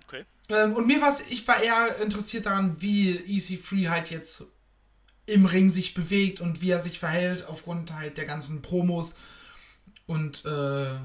[0.06, 0.26] Okay.
[0.50, 4.44] Ähm, und mir war ich war eher interessiert daran, wie EC3 halt jetzt
[5.26, 9.16] im Ring sich bewegt und wie er sich verhält aufgrund halt der ganzen Promos
[10.06, 10.96] und äh,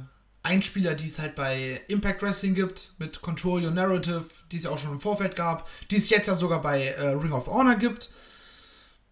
[0.43, 4.71] Einspieler, die es halt bei Impact Wrestling gibt, mit Control Your Narrative, die es ja
[4.71, 7.77] auch schon im Vorfeld gab, die es jetzt ja sogar bei äh, Ring of Honor
[7.77, 8.11] gibt.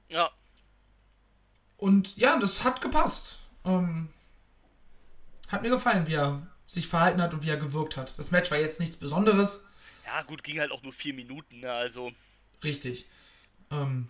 [0.09, 0.31] Ja,
[1.76, 3.39] Und ja, das hat gepasst.
[3.64, 4.09] Ähm,
[5.49, 8.14] hat mir gefallen, wie er sich verhalten hat und wie er gewirkt hat.
[8.18, 9.64] Das Match war jetzt nichts Besonderes.
[10.07, 11.72] ja, gut, ging halt auch nur vier Minuten, ne?
[11.72, 12.12] Also,
[12.64, 13.09] Richtig.
[13.70, 14.09] Ähm,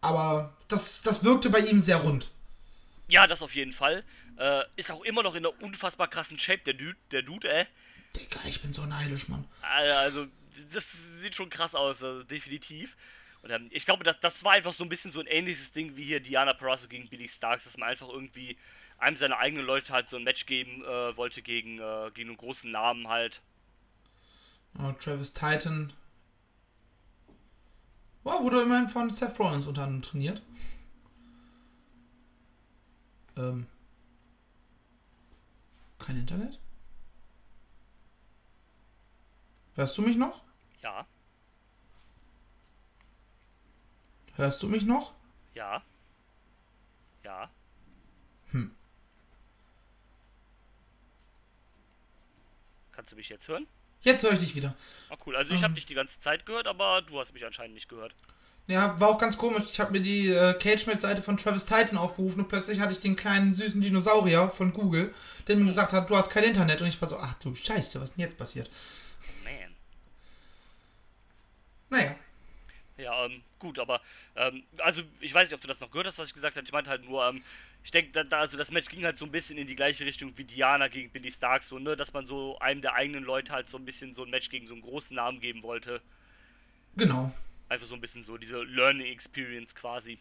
[0.00, 2.30] aber das, das wirkte bei ihm sehr rund.
[3.10, 4.04] Ja, das auf jeden Fall.
[4.36, 7.66] Äh, ist auch immer noch in einer unfassbar krassen Shape, der Dude, der Dude, äh.
[8.16, 9.46] Digga, ich bin so neidisch, Mann.
[9.62, 10.26] Also,
[10.72, 10.90] das
[11.20, 12.96] sieht schon krass aus, also definitiv.
[13.42, 15.96] Und ähm, ich glaube, das, das war einfach so ein bisschen so ein ähnliches Ding
[15.96, 18.56] wie hier Diana Perazzo gegen Billy Starks, dass man einfach irgendwie
[18.98, 22.38] einem seiner eigenen Leute halt so ein Match geben äh, wollte gegen, äh, gegen einen
[22.38, 23.40] großen Namen halt.
[24.78, 25.92] Oh, Travis Titan.
[28.24, 30.42] Oh, wurde immerhin von Seth Rollins unter anderem trainiert.
[33.36, 33.66] Ähm.
[35.98, 36.58] Kein Internet?
[39.74, 40.42] Hörst du mich noch?
[40.82, 41.06] Ja,
[44.36, 45.14] Hörst du mich noch?
[45.54, 45.82] ja,
[47.24, 47.50] ja.
[52.92, 53.66] Kannst du mich jetzt hören?
[54.02, 54.74] Jetzt höre ich dich wieder.
[55.08, 55.36] Ah, cool.
[55.36, 58.14] Also ich habe dich die ganze Zeit gehört, aber du hast mich anscheinend nicht gehört.
[58.70, 59.64] Ja, war auch ganz komisch.
[59.70, 63.16] Ich habe mir die äh, Cage-Match-Seite von Travis Titan aufgerufen und plötzlich hatte ich den
[63.16, 65.12] kleinen süßen Dinosaurier von Google,
[65.48, 66.80] der mir gesagt hat, du hast kein Internet.
[66.80, 68.70] Und ich war so, ach du Scheiße, was ist denn jetzt passiert?
[69.44, 69.74] Man.
[71.90, 72.14] Naja,
[72.96, 74.00] Ja, ähm, gut, aber,
[74.36, 76.64] ähm, also, ich weiß nicht, ob du das noch gehört hast, was ich gesagt habe.
[76.64, 77.42] Ich meinte halt nur, ähm,
[77.82, 80.04] ich denke, da, da, also das Match ging halt so ein bisschen in die gleiche
[80.04, 83.52] Richtung wie Diana gegen Billy Stark, so, ne, dass man so einem der eigenen Leute
[83.52, 86.00] halt so ein bisschen so ein Match gegen so einen großen Namen geben wollte.
[86.96, 87.32] genau.
[87.70, 90.18] Einfach so ein bisschen so diese Learning Experience quasi.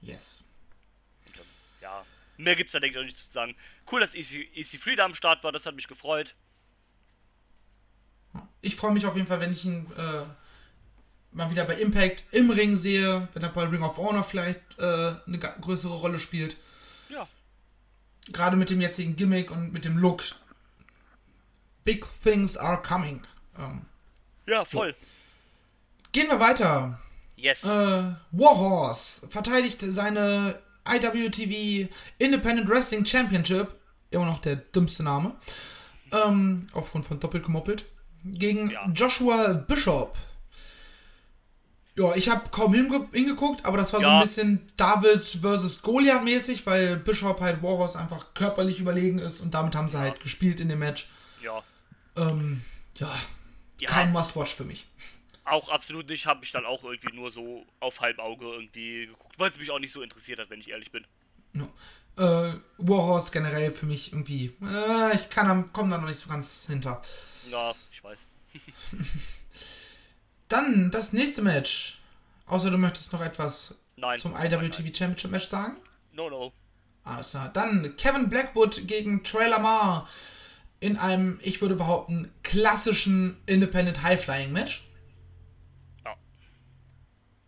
[0.00, 0.44] Yes.
[1.80, 2.06] Ja,
[2.36, 3.56] mehr gibt's da, denke ich, auch nicht zu sagen.
[3.90, 6.36] Cool, dass EC, EC3 da am Start war, das hat mich gefreut.
[8.60, 10.22] Ich freue mich auf jeden Fall, wenn ich ihn äh,
[11.32, 15.16] mal wieder bei Impact im Ring sehe, wenn er bei Ring of Honor vielleicht äh,
[15.26, 16.56] eine größere Rolle spielt.
[17.08, 17.28] Ja.
[18.28, 20.22] Gerade mit dem jetzigen Gimmick und mit dem Look.
[21.82, 23.26] Big things are coming.
[23.58, 23.82] Ähm,
[24.46, 24.94] Ja, voll.
[26.14, 26.98] Gehen wir weiter.
[27.36, 27.64] Yes.
[27.64, 30.58] Äh, Warhorse verteidigt seine
[30.88, 33.68] IWTV Independent Wrestling Championship,
[34.10, 35.34] immer noch der dümmste Name,
[36.12, 37.84] ähm, aufgrund von doppelt gemoppelt,
[38.24, 38.86] gegen Ja.
[38.94, 40.16] Joshua Bishop.
[41.96, 44.16] Ja, ich habe kaum hinge hingeguckt, aber das war so Ja.
[44.18, 49.54] ein bisschen David versus Goliath mäßig, weil Bishop halt Warhorse einfach körperlich überlegen ist und
[49.54, 51.08] damit haben sie halt gespielt in dem Match.
[51.42, 51.62] ja.
[52.16, 52.62] Ähm,
[52.98, 53.10] ja,
[53.80, 53.90] Ja.
[53.90, 54.86] kein Must-Watch für mich.
[55.44, 59.50] Auch absolut nicht, habe ich dann auch irgendwie nur so auf Halbauge irgendwie geguckt, weil
[59.50, 61.06] es mich auch nicht so interessiert hat, wenn ich ehrlich bin.
[61.52, 61.68] Ja.
[62.16, 64.54] Äh, Warhorse generell für mich irgendwie.
[64.62, 67.02] Äh, ich kann am, komm da noch nicht so ganz hinter.
[67.50, 68.20] Ja, ich weiß.
[70.48, 71.98] Dann das nächste Match.
[72.46, 74.18] Außer du möchtest noch etwas Nein.
[74.18, 75.74] zum nein, IWTV Championship Match sagen.
[75.74, 75.82] nein.
[76.12, 76.52] No, no.
[77.02, 77.50] Alles klar.
[77.52, 80.08] Dann Kevin Blackwood gegen Trey Lamar
[80.80, 84.84] in einem, ich würde behaupten, klassischen Independent High Flying Match.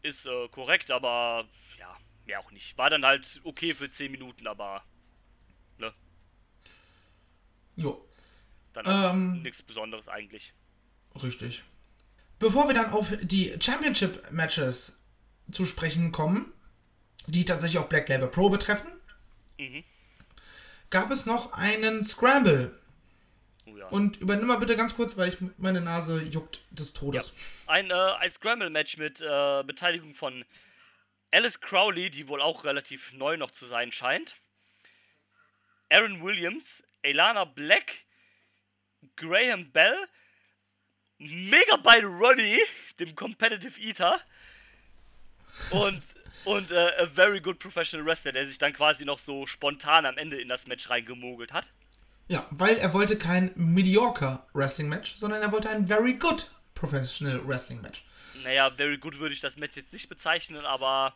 [0.06, 1.48] Ist äh, korrekt, aber
[1.78, 1.96] ja,
[2.26, 2.78] mehr auch nicht.
[2.78, 4.84] War dann halt okay für 10 Minuten, aber
[5.78, 5.92] ne,
[7.74, 8.06] Jo,
[8.72, 9.42] dann auch Ähm.
[9.42, 10.52] nichts Besonderes eigentlich.
[11.22, 11.64] richtig.
[12.38, 15.02] Bevor wir dann auf die Championship Matches
[15.50, 16.52] zu sprechen kommen,
[17.26, 18.92] die tatsächlich auch Black Label Pro betreffen,
[19.58, 19.82] Mhm.
[20.90, 22.78] gab es noch einen Scramble.
[23.66, 23.86] Oh, ja.
[23.88, 27.34] Und übernimm mal bitte ganz kurz, weil ich meine Nase juckt des Todes.
[27.66, 30.44] Ein, äh, ein Scramble-Match mit äh, Beteiligung von
[31.32, 34.36] Alice Crowley, die wohl auch relativ neu noch zu sein scheint.
[35.90, 38.04] Aaron Williams, Elana Black,
[39.16, 39.96] Graham Bell,
[41.18, 42.58] Megabyte Ronnie,
[42.98, 44.20] dem Competitive Eater
[45.70, 46.02] und,
[46.44, 50.18] und äh, a very good professional wrestler, der sich dann quasi noch so spontan am
[50.18, 51.66] Ende in das Match reingemogelt hat.
[52.28, 57.46] Ja, weil er wollte kein mediocre Wrestling Match, sondern er wollte ein very good Professional
[57.46, 58.04] Wrestling Match.
[58.44, 61.14] Naja, very good würde ich das Match jetzt nicht bezeichnen, aber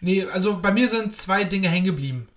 [0.00, 2.28] Nee, also bei mir sind zwei Dinge hängen geblieben.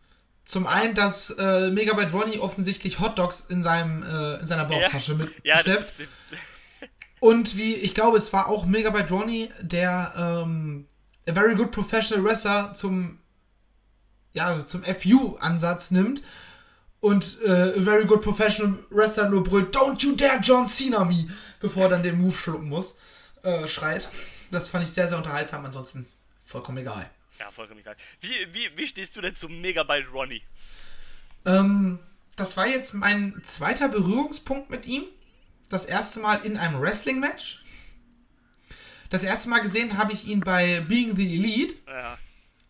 [0.46, 5.30] Zum einen, dass äh, Megabyte Ronnie offensichtlich Hotdogs in, seinem, äh, in seiner Bauchtasche mit
[5.44, 6.00] ja, das ist,
[7.20, 10.88] Und wie, ich glaube, es war auch Megabyte Ronnie, der ähm,
[11.28, 13.20] a very good professional wrestler zum,
[14.34, 16.24] ja, zum FU-Ansatz nimmt
[17.02, 21.30] und äh, a very good professional wrestler nur brüllt, don't you dare John Cena me,
[21.60, 22.98] bevor er dann den Move schlucken muss,
[23.44, 24.10] äh, schreit.
[24.52, 26.06] Das fand ich sehr, sehr unterhaltsam, ansonsten
[26.44, 27.10] vollkommen egal.
[27.40, 27.96] Ja, vollkommen egal.
[28.22, 30.42] Wie, wie, wie stehst du denn zum Megabyte Ronnie?
[31.46, 32.00] Ähm,
[32.36, 35.04] das war jetzt mein zweiter Berührungspunkt mit ihm.
[35.70, 37.64] Das erste Mal in einem Wrestling-Match.
[39.10, 42.18] Das erste Mal gesehen habe ich ihn bei Being the Elite Ja,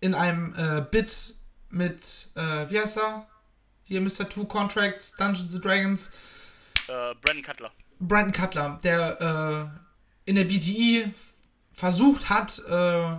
[0.01, 1.35] in einem äh, Bit
[1.69, 3.27] mit, äh, wie heißt er?
[3.89, 4.29] Hier Mr.
[4.29, 6.11] Two Contracts, Dungeons and Dragons.
[6.87, 7.71] äh, Brandon Cutler.
[7.99, 9.73] Brandon Cutler, der
[10.25, 11.11] äh, in der BTE
[11.73, 13.15] versucht hat, äh,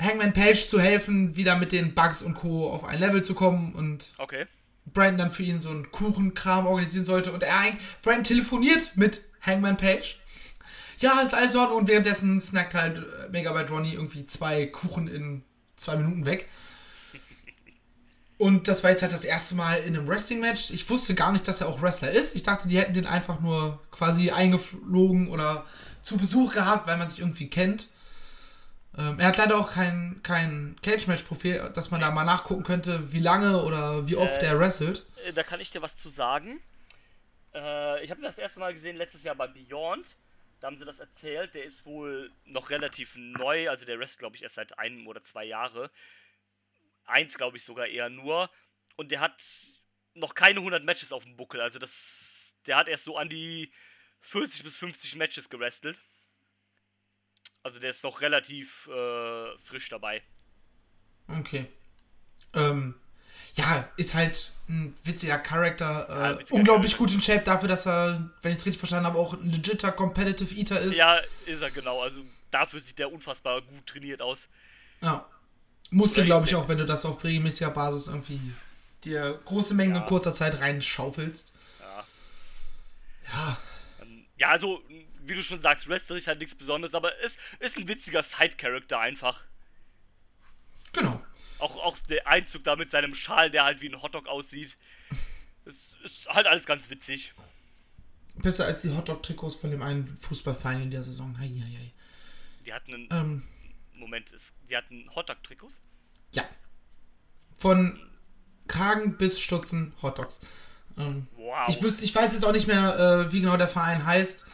[0.00, 2.70] Hangman Page zu helfen, wieder mit den Bugs und Co.
[2.70, 4.46] auf ein Level zu kommen und Okay.
[4.86, 9.22] Brandon dann für ihn so einen Kuchenkram organisieren sollte und er eigentlich, Brandon telefoniert mit
[9.42, 10.20] Hangman Page.
[10.98, 15.08] Ja, ist alles in Ordnung und währenddessen snackt halt äh, Megabyte Ronnie irgendwie zwei Kuchen
[15.08, 15.42] in
[15.74, 16.48] zwei Minuten weg.
[18.36, 20.70] Und das war jetzt halt das erste Mal in einem Wrestling-Match.
[20.70, 22.34] Ich wusste gar nicht, dass er auch Wrestler ist.
[22.34, 25.64] Ich dachte, die hätten den einfach nur quasi eingeflogen oder
[26.02, 27.88] zu Besuch gehabt, weil man sich irgendwie kennt.
[28.98, 33.20] Ähm, er hat leider auch kein, kein Cage-Match-Profil, dass man da mal nachgucken könnte, wie
[33.20, 35.04] lange oder wie oft Äh, er wrestelt.
[35.26, 36.60] Äh, Da kann ich dir was zu sagen.
[37.54, 40.16] Äh, ich habe ihn das erste Mal gesehen letztes Jahr bei Beyond.
[40.60, 41.54] Da haben sie das erzählt.
[41.54, 43.68] Der ist wohl noch relativ neu.
[43.68, 45.90] Also der Rest, glaube ich, erst seit einem oder zwei Jahre.
[47.06, 48.50] Eins, glaube ich, sogar eher nur.
[48.96, 49.42] Und der hat
[50.14, 51.60] noch keine 100 Matches auf dem Buckel.
[51.60, 53.72] Also das, der hat erst so an die
[54.20, 56.00] 40 bis 50 Matches gewrestelt.
[57.62, 60.22] Also der ist noch relativ äh, frisch dabei.
[61.28, 61.66] Okay.
[62.52, 62.94] Ähm,
[63.54, 66.06] ja, ist halt ein witziger Charakter.
[66.08, 67.14] Äh, Ja, witziger unglaublich Charakter.
[67.14, 69.92] gut in Shape dafür, dass er, wenn ich es richtig verstanden habe, auch ein legitter
[69.92, 70.94] Competitive Eater ist.
[70.94, 72.02] Ja, ist er genau.
[72.02, 74.48] Also dafür sieht der unfassbar gut trainiert aus.
[75.00, 75.26] Ja.
[75.94, 78.40] Musste, Oder glaube ist ich, auch, wenn du das auf regelmäßiger Basis irgendwie
[79.04, 80.00] dir große Mengen Ja.
[80.00, 81.52] in kurzer Zeit reinschaufelst.
[81.80, 82.04] Ja.
[83.32, 83.58] Ja.
[84.36, 84.82] Ja, also,
[85.24, 89.44] wie du schon sagst, wrestlerisch halt nichts Besonderes, aber es ist ein witziger Side-Character einfach.
[90.92, 91.22] Genau.
[91.58, 94.76] Auch, auch der Einzug da mit seinem Schal, der halt wie ein Hotdog aussieht.
[95.64, 97.32] Es ist halt alles ganz witzig.
[98.34, 101.38] Besser als die Hotdog-Trikots von dem einen Fußballverein in der Saison.
[101.38, 101.92] Hei, hei, hei.
[102.66, 103.08] Die hatten einen.
[103.12, 103.42] Ähm,
[104.04, 105.80] Moment, es, die hatten Hotdog-Trikots?
[106.32, 106.44] ja.
[107.56, 107.98] Von
[108.68, 110.40] Kragen bis Stutzen Hotdogs.
[110.98, 111.68] Ähm, Wow.
[111.68, 112.98] Ich, wüsste, ich weiß jetzt auch nicht mehr,
[113.28, 114.44] äh, wie genau der Verein heißt.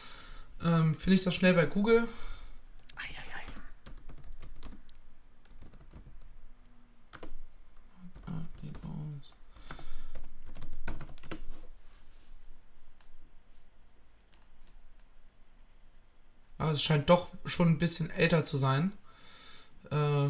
[0.63, 2.07] Ähm, Finde ich das schnell bei Google?
[2.95, 3.41] Eieiei.
[16.57, 18.91] Aber es scheint doch schon ein bisschen älter zu sein.
[19.89, 20.29] Äh,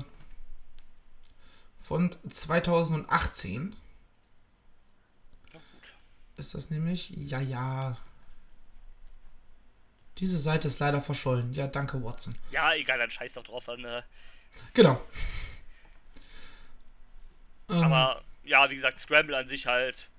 [1.91, 3.75] von 2018
[5.51, 5.93] Na gut.
[6.37, 7.09] ist das nämlich.
[7.09, 7.97] Ja, ja.
[10.17, 11.51] Diese Seite ist leider verschollen.
[11.51, 12.37] Ja, danke, Watson.
[12.49, 13.83] Ja, egal, dann scheiß doch drauf an.
[13.83, 14.03] Äh,
[14.73, 15.01] Genau.
[17.69, 20.09] Ähm, aber ja, wie gesagt, Scramble an sich halt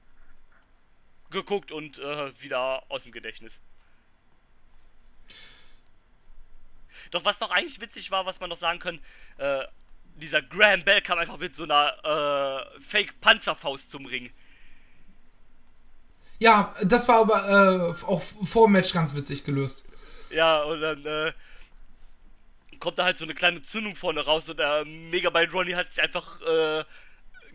[1.30, 3.62] geguckt und äh, wieder aus dem Gedächtnis.
[7.12, 9.02] Doch was noch eigentlich witzig war, was man noch sagen können,
[9.38, 9.64] äh,
[10.16, 14.30] dieser Graham Bell kam einfach mit so einer äh, Fake-Panzerfaust zum Ring.
[16.38, 19.84] ja, das war aber äh, auch vor dem Match ganz witzig gelöst.
[20.30, 21.32] Ja, und dann äh,
[22.78, 26.02] kommt da halt so eine kleine Zündung vorne raus und der Megabyte Ronnie hat sich
[26.02, 26.84] einfach äh,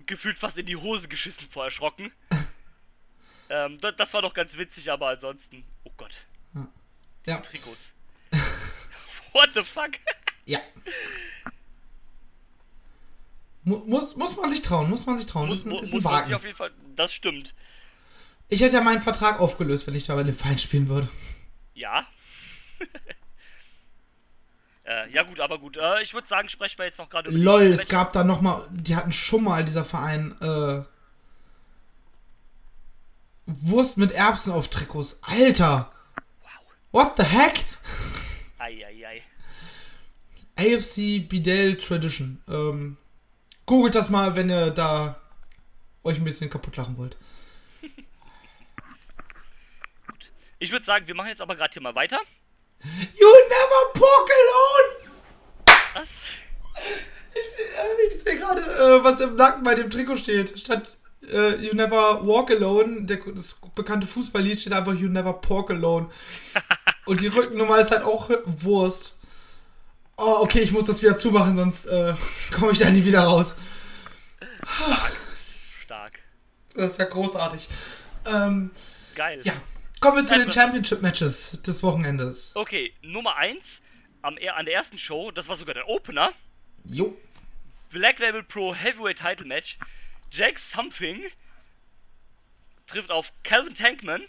[0.05, 2.11] gefühlt fast in die Hose geschissen vor Erschrocken.
[3.49, 6.25] ähm, das, das war doch ganz witzig, aber ansonsten, oh Gott,
[7.25, 7.91] Ja, Trikots.
[9.33, 9.91] What the fuck?
[10.45, 10.59] ja.
[13.67, 15.49] Mu muss, muss man sich trauen, muss man sich trauen.
[15.49, 17.53] muss ist ein, ist ein muss man sich auf jeden Fall, das stimmt.
[18.47, 21.09] Ich hätte ja meinen Vertrag aufgelöst, wenn ich da bei dem Verein spielen würde.
[21.73, 22.07] Ja.
[24.85, 25.75] äh, ja gut, aber gut.
[25.75, 28.65] Äh, ich würde sagen, sprechen wir jetzt noch gerade über Lol, es gab da nochmal,
[28.71, 30.83] die hatten schon mal dieser Verein, äh,
[33.47, 35.19] Wurst mit Erbsen auf Trikots.
[35.23, 35.91] Alter!
[36.93, 37.65] What the heck?
[38.59, 39.21] Eieiei.
[40.55, 42.41] AFC Bidel Tradition.
[42.47, 42.95] Ähm,
[43.67, 45.21] googelt das mal, wenn ihr da
[46.03, 47.15] euch ein bisschen kaputt lachen wollt.
[50.59, 52.19] Ich würde sagen, wir machen jetzt aber gerade hier mal weiter.
[52.83, 55.13] You never pork alone!
[55.93, 56.23] Das.
[58.09, 60.59] Ich, sehe gerade, äh, was im Nacken bei dem Trikot steht.
[60.59, 60.97] Statt
[61.31, 66.09] äh, You never walk alone, der, das bekannte Fußballlied steht einfach You never pork alone.
[67.05, 69.16] Und die Rückennummer ist halt auch Wurst.
[70.17, 72.13] Oh, okay, ich muss das wieder zumachen, sonst äh,
[72.51, 73.55] komme ich da nie wieder raus.
[75.81, 76.19] Stark.
[76.73, 77.67] Das ist ja großartig.
[78.25, 78.71] Ähm,
[79.15, 79.41] Geil.
[79.43, 79.53] ja,
[79.99, 82.51] kommen wir zu den Etwas- Championship-Matches des Wochenendes.
[82.55, 83.81] Okay, Nummer 1
[84.21, 86.31] am, er- an der ersten Show, das war sogar der Opener.
[86.85, 87.15] Jo.
[87.89, 89.77] Black Label Pro Heavyweight Title Match.
[90.31, 91.23] Jack Something
[92.85, 94.23] trifft auf Calvin Tankman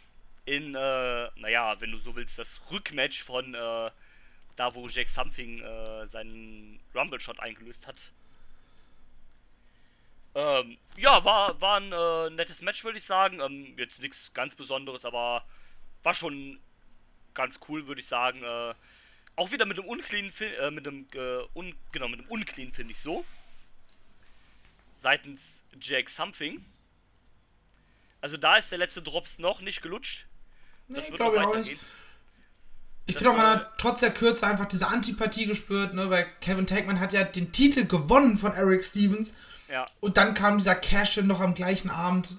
[0.44, 3.90] in, äh, naja, wenn du so willst, das Rückmatch von äh,
[4.58, 8.12] da, wo Jack Something äh, seinen Rumble-Shot eingelöst hat.
[10.34, 13.40] Ähm, ja, war, war ein äh, nettes Match, würde ich sagen.
[13.40, 15.44] Ähm, jetzt nichts ganz Besonderes, aber
[16.02, 16.60] war schon
[17.34, 18.42] ganz cool, würde ich sagen.
[18.42, 18.74] Äh,
[19.36, 22.72] auch wieder mit einem unclean, Fin- äh, mit einem, äh, un genau, mit einem unclean
[22.72, 23.24] finde ich so.
[24.92, 26.64] Seitens Jack Something.
[28.20, 30.26] Also da ist der letzte Drops noch nicht gelutscht.
[30.88, 31.78] Das Nee, wird noch glaub ich auch weitergehen.
[33.08, 36.66] Ich finde auch, man hat trotz der Kürze einfach diese Antipathie gespürt, ne, weil Kevin
[36.66, 39.34] Tankman hat ja den Titel gewonnen von Eric Stevens
[39.72, 42.36] Ja, und dann kam dieser Cash-In noch am gleichen Abend,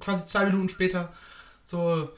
[0.00, 1.12] quasi zwei Minuten später.
[1.62, 2.10] So,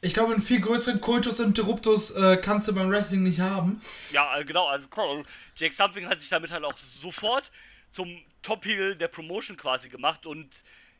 [0.00, 3.82] ich glaube, einen viel größeren Kultus Interruptus äh, kannst du beim Wrestling nicht haben.
[4.10, 4.66] ja, äh, genau.
[4.66, 5.24] Also cool.
[5.54, 7.50] Jack Something hat sich damit halt auch sofort
[7.90, 10.48] zum Top-Heel der Promotion quasi gemacht und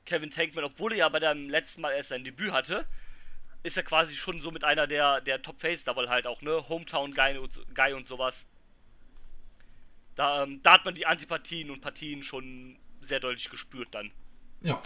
[0.04, 2.86] Kevin Tankman, obwohl er ja bei dem letzten Mal erst sein Debüt hatte,
[3.66, 6.68] ist er quasi schon so mit einer der, der Top-Face, da wohl halt auch, ne,
[6.68, 8.46] Hometown-Guy und, Guy und sowas.
[10.14, 14.10] Da, ähm, da hat man die Antipathien und Partien schon sehr deutlich gespürt dann.
[14.62, 14.80] Ja,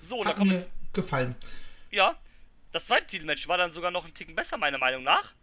[0.00, 1.34] So, und da hat kommt mir jetzt, gefallen.
[1.90, 2.18] ja,
[2.72, 5.34] das zweite Titelmatch war dann sogar noch ein Ticken besser, meiner Meinung nach.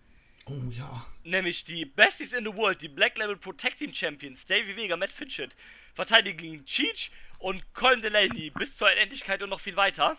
[0.47, 1.05] Oh ja.
[1.23, 5.11] Nämlich die Besties in the World, die Black Label Protect Team Champions, Davey Vega, Matt
[5.11, 5.55] Fitchett,
[5.93, 10.17] verteidigen gegen Cheech und Colin Delaney bis zur Endlichkeit und noch viel weiter.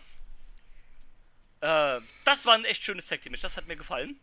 [1.61, 4.19] Äh, das war ein echt schönes Tag Team Match, das hat mir gefallen.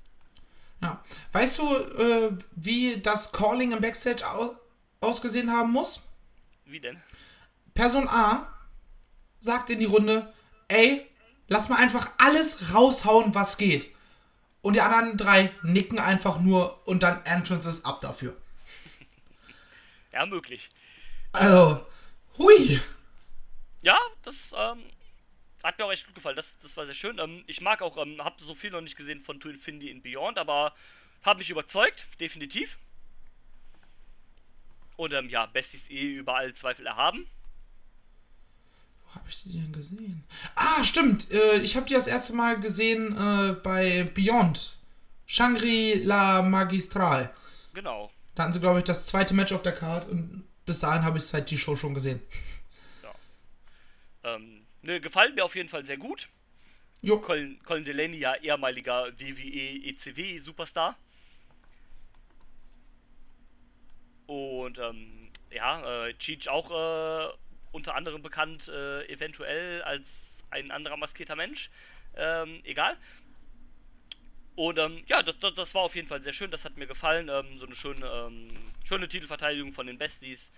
[0.81, 1.03] ja.
[1.31, 4.55] Weißt du, äh, wie das Calling im Backstage au
[5.01, 6.01] ausgesehen haben muss?
[6.65, 7.01] Wie denn?
[7.73, 8.47] Person A
[9.39, 10.31] sagt in die Runde,
[10.69, 11.09] ey,
[11.49, 13.93] lass mal einfach alles raushauen, was geht.
[14.61, 18.37] Und die anderen drei nicken einfach nur und dann Entrances ab dafür.
[20.13, 20.69] Ja, möglich.
[21.31, 21.87] Also,
[22.37, 22.79] hui.
[23.81, 24.83] Ja, das ähm,
[25.63, 26.35] hat mir auch echt gut gefallen.
[26.35, 27.17] Das, das war sehr schön.
[27.19, 30.01] Ähm, ich mag auch, ähm, habe so viel noch nicht gesehen von To Infinity in
[30.01, 30.73] Beyond, aber
[31.23, 32.77] habe mich überzeugt, definitiv.
[34.97, 37.27] Und ähm, ja, Besties eh über alle Zweifel erhaben.
[39.15, 40.23] habe ich die denn gesehen?
[40.55, 41.31] Ah, stimmt.
[41.31, 44.77] Äh, ich habe die das erste Mal gesehen äh, bei Beyond.
[45.25, 47.33] Shangri-La Magistral.
[47.73, 48.11] Genau.
[48.35, 51.17] Da hatten sie, glaube ich, das zweite Match auf der Card und bis dahin habe
[51.17, 52.21] ich seit die Show schon gesehen.
[54.23, 54.52] Ähm,
[54.83, 56.29] ne, gefallen mir auf jeden Fall sehr gut.
[57.01, 57.19] Jo.
[57.19, 60.97] Colin, Colin Delaney, ja ehemaliger WWE, ECW Superstar.
[64.27, 67.33] Und ähm, ja, äh, Cheech auch äh,
[67.71, 71.69] unter anderem bekannt, äh, eventuell als ein anderer maskierter Mensch.
[72.15, 72.97] Ähm, egal.
[74.55, 76.87] Und ähm, ja, das, das, das war auf jeden Fall sehr schön, das hat mir
[76.87, 77.27] gefallen.
[77.29, 78.49] Ähm, so eine schöne, ähm,
[78.85, 80.51] schöne Titelverteidigung von den Besties.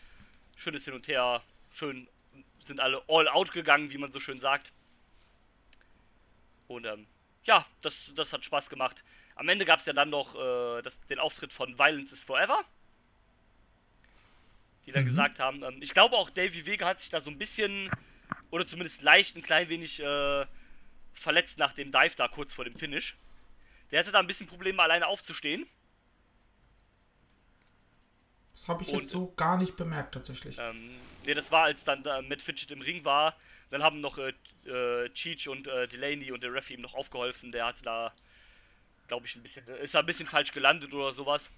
[0.55, 1.41] Schönes Hin und Her.
[1.71, 2.07] Schön
[2.65, 4.73] sind alle all out gegangen, wie man so schön sagt.
[6.67, 7.07] Und ähm,
[7.43, 9.03] ja, das, das hat Spaß gemacht.
[9.35, 12.63] Am Ende gab es ja dann noch äh, das, den Auftritt von Violence is Forever.
[14.85, 17.37] Die dann gesagt haben, ähm, ich glaube auch Davey Vega hat sich da so ein
[17.37, 17.89] bisschen,
[18.51, 20.45] oder zumindest leicht ein klein wenig äh,
[21.13, 23.15] verletzt nach dem Dive da kurz vor dem Finish.
[23.91, 25.67] Der hatte da ein bisschen Probleme, alleine aufzustehen.
[28.55, 30.57] Das habe ich Und- jetzt so gar nicht bemerkt, tatsächlich.
[30.57, 30.95] Ähm,
[31.25, 33.35] ne, das war, als dann da Matt Fidget im Ring war.
[33.69, 34.31] Dann haben noch äh,
[34.65, 37.51] äh, Cheech und äh, Delaney und der Referee ihm noch aufgeholfen.
[37.51, 38.13] Der hatte da,
[39.07, 41.51] glaube ich, ein bisschen, ist da ein bisschen falsch gelandet oder sowas.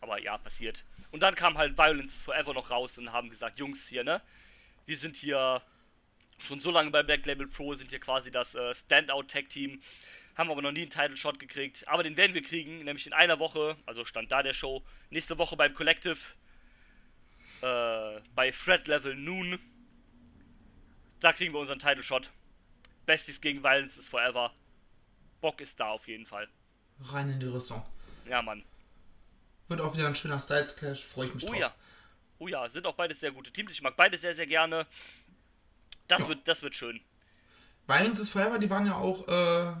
[0.00, 0.84] Aber ja, passiert.
[1.10, 4.20] Und dann kam halt Violence Forever noch raus und haben gesagt, Jungs hier, ne?
[4.86, 5.60] Wir sind hier
[6.38, 9.82] schon so lange bei Black Label Pro, sind hier quasi das äh, Standout-Tag-Team.
[10.38, 11.86] Haben aber noch nie einen Title-Shot gekriegt.
[11.88, 15.36] Aber den werden wir kriegen, nämlich in einer Woche, also stand da der Show, nächste
[15.36, 16.16] Woche beim Collective,
[17.60, 19.58] äh, bei Thread Level Noon.
[21.20, 22.30] Da kriegen wir unseren Title-Shot.
[23.04, 24.52] Besties gegen Violence is Forever.
[25.40, 26.48] Bock ist da auf jeden Fall.
[27.00, 27.84] Rein in die Rüstung.
[28.28, 28.64] Ja, Mann.
[29.68, 31.58] Wird auch wieder ein schöner Styles Clash, freue ich mich Oh drauf.
[31.58, 31.74] ja.
[32.38, 33.72] Oh ja, sind auch beides sehr gute Teams.
[33.72, 34.86] Ich mag beide sehr, sehr gerne.
[36.06, 36.28] Das, Ja.
[36.28, 37.00] wird, das wird schön.
[37.88, 39.72] Violence is Forever, die waren ja auch äh,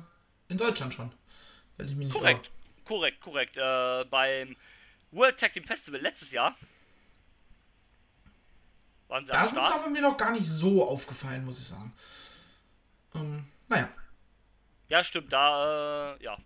[0.48, 1.12] in Deutschland schon.
[1.76, 2.50] Wenn ich mich nicht Korrekt,
[2.84, 3.56] korrekt, korrekt.
[3.56, 4.56] Äh, beim
[5.12, 6.56] World Tag Team Festival letztes Jahr
[9.08, 9.74] waren sie Das ist Start.
[9.74, 11.92] aber mir noch gar nicht so aufgefallen, muss ich sagen.
[13.14, 13.88] Ähm, naja.
[14.88, 16.36] Ja, stimmt, da, äh, ja.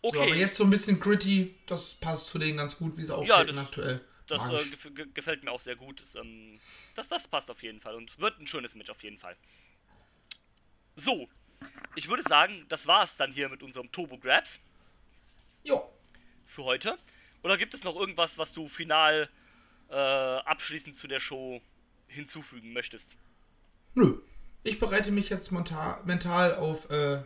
[0.00, 3.04] So, Okay, aber jetzt so ein bisschen gritty, das passt zu denen ganz gut, wie
[3.04, 4.04] sie auftreten das- aktuell.
[4.28, 6.00] das äh, gef ge- gefällt mir auch sehr gut.
[6.00, 6.60] Das, ähm,
[6.94, 9.36] das, das passt auf jeden Fall und wird ein schönes Match auf jeden Fall.
[10.96, 11.28] So,
[11.94, 14.60] ich würde sagen, das war es dann hier mit unserem Turbo Grabs.
[15.64, 15.90] Jo.
[16.46, 16.96] für heute?
[17.42, 19.28] Oder gibt es noch irgendwas, was du final
[19.90, 21.60] äh, abschließend zu der Show
[22.06, 23.10] hinzufügen möchtest?
[23.94, 24.20] Nö.
[24.64, 27.22] Ich bereite mich jetzt mental auf äh,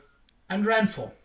[0.49, 1.13] ein Rant vor.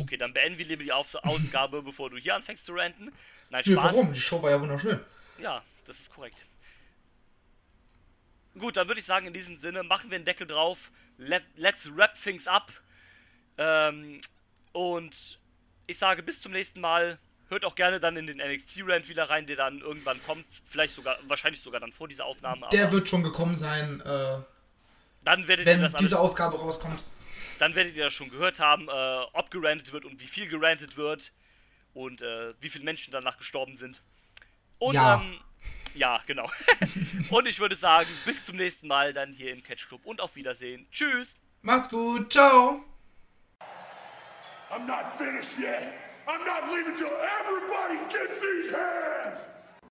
[0.00, 3.10] Okay, dann beenden wir lieber die Auf Ausgabe, bevor du hier anfängst zu ranten.
[3.48, 3.76] Nein, Spaß.
[3.76, 4.12] warum?
[4.12, 5.00] Die Show war ja wunderschön.
[5.38, 6.44] Ja, das ist korrekt.
[8.58, 10.90] Gut, dann würde ich sagen, in diesem Sinne machen wir einen Deckel drauf.
[11.20, 12.72] Let, let's wrap things up.
[13.58, 14.20] Ähm,
[14.72, 15.38] und
[15.86, 17.18] ich sage bis zum nächsten Mal.
[17.48, 20.46] Hört auch gerne dann in den NXT-Rant wieder rein, der dann irgendwann kommt.
[20.68, 22.68] Vielleicht sogar, wahrscheinlich sogar dann vor dieser Aufnahme.
[22.72, 24.38] Der wird schon gekommen sein, äh,
[25.24, 27.02] dann werdet ihr wenn das alles diese Ausgabe rauskommt.
[27.58, 28.92] dann werdet ihr das schon gehört haben, äh,
[29.32, 31.32] ob gerantet wird und wie viel gerantet wird
[31.92, 34.00] und äh, wie viele Menschen danach gestorben sind.
[34.78, 35.16] Und Ja.
[35.20, 35.40] ähm,
[35.94, 36.50] ja, genau.
[37.30, 40.36] und ich würde sagen, bis zum nächsten Mal dann hier im Catch Club und auf
[40.36, 40.86] Wiedersehen.
[40.90, 41.36] Tschüss.
[41.62, 42.84] Macht's gut, ciao.
[44.70, 45.94] I'm not finished yet.
[46.28, 47.10] I'm not leaving till
[47.40, 49.48] everybody gets these hands.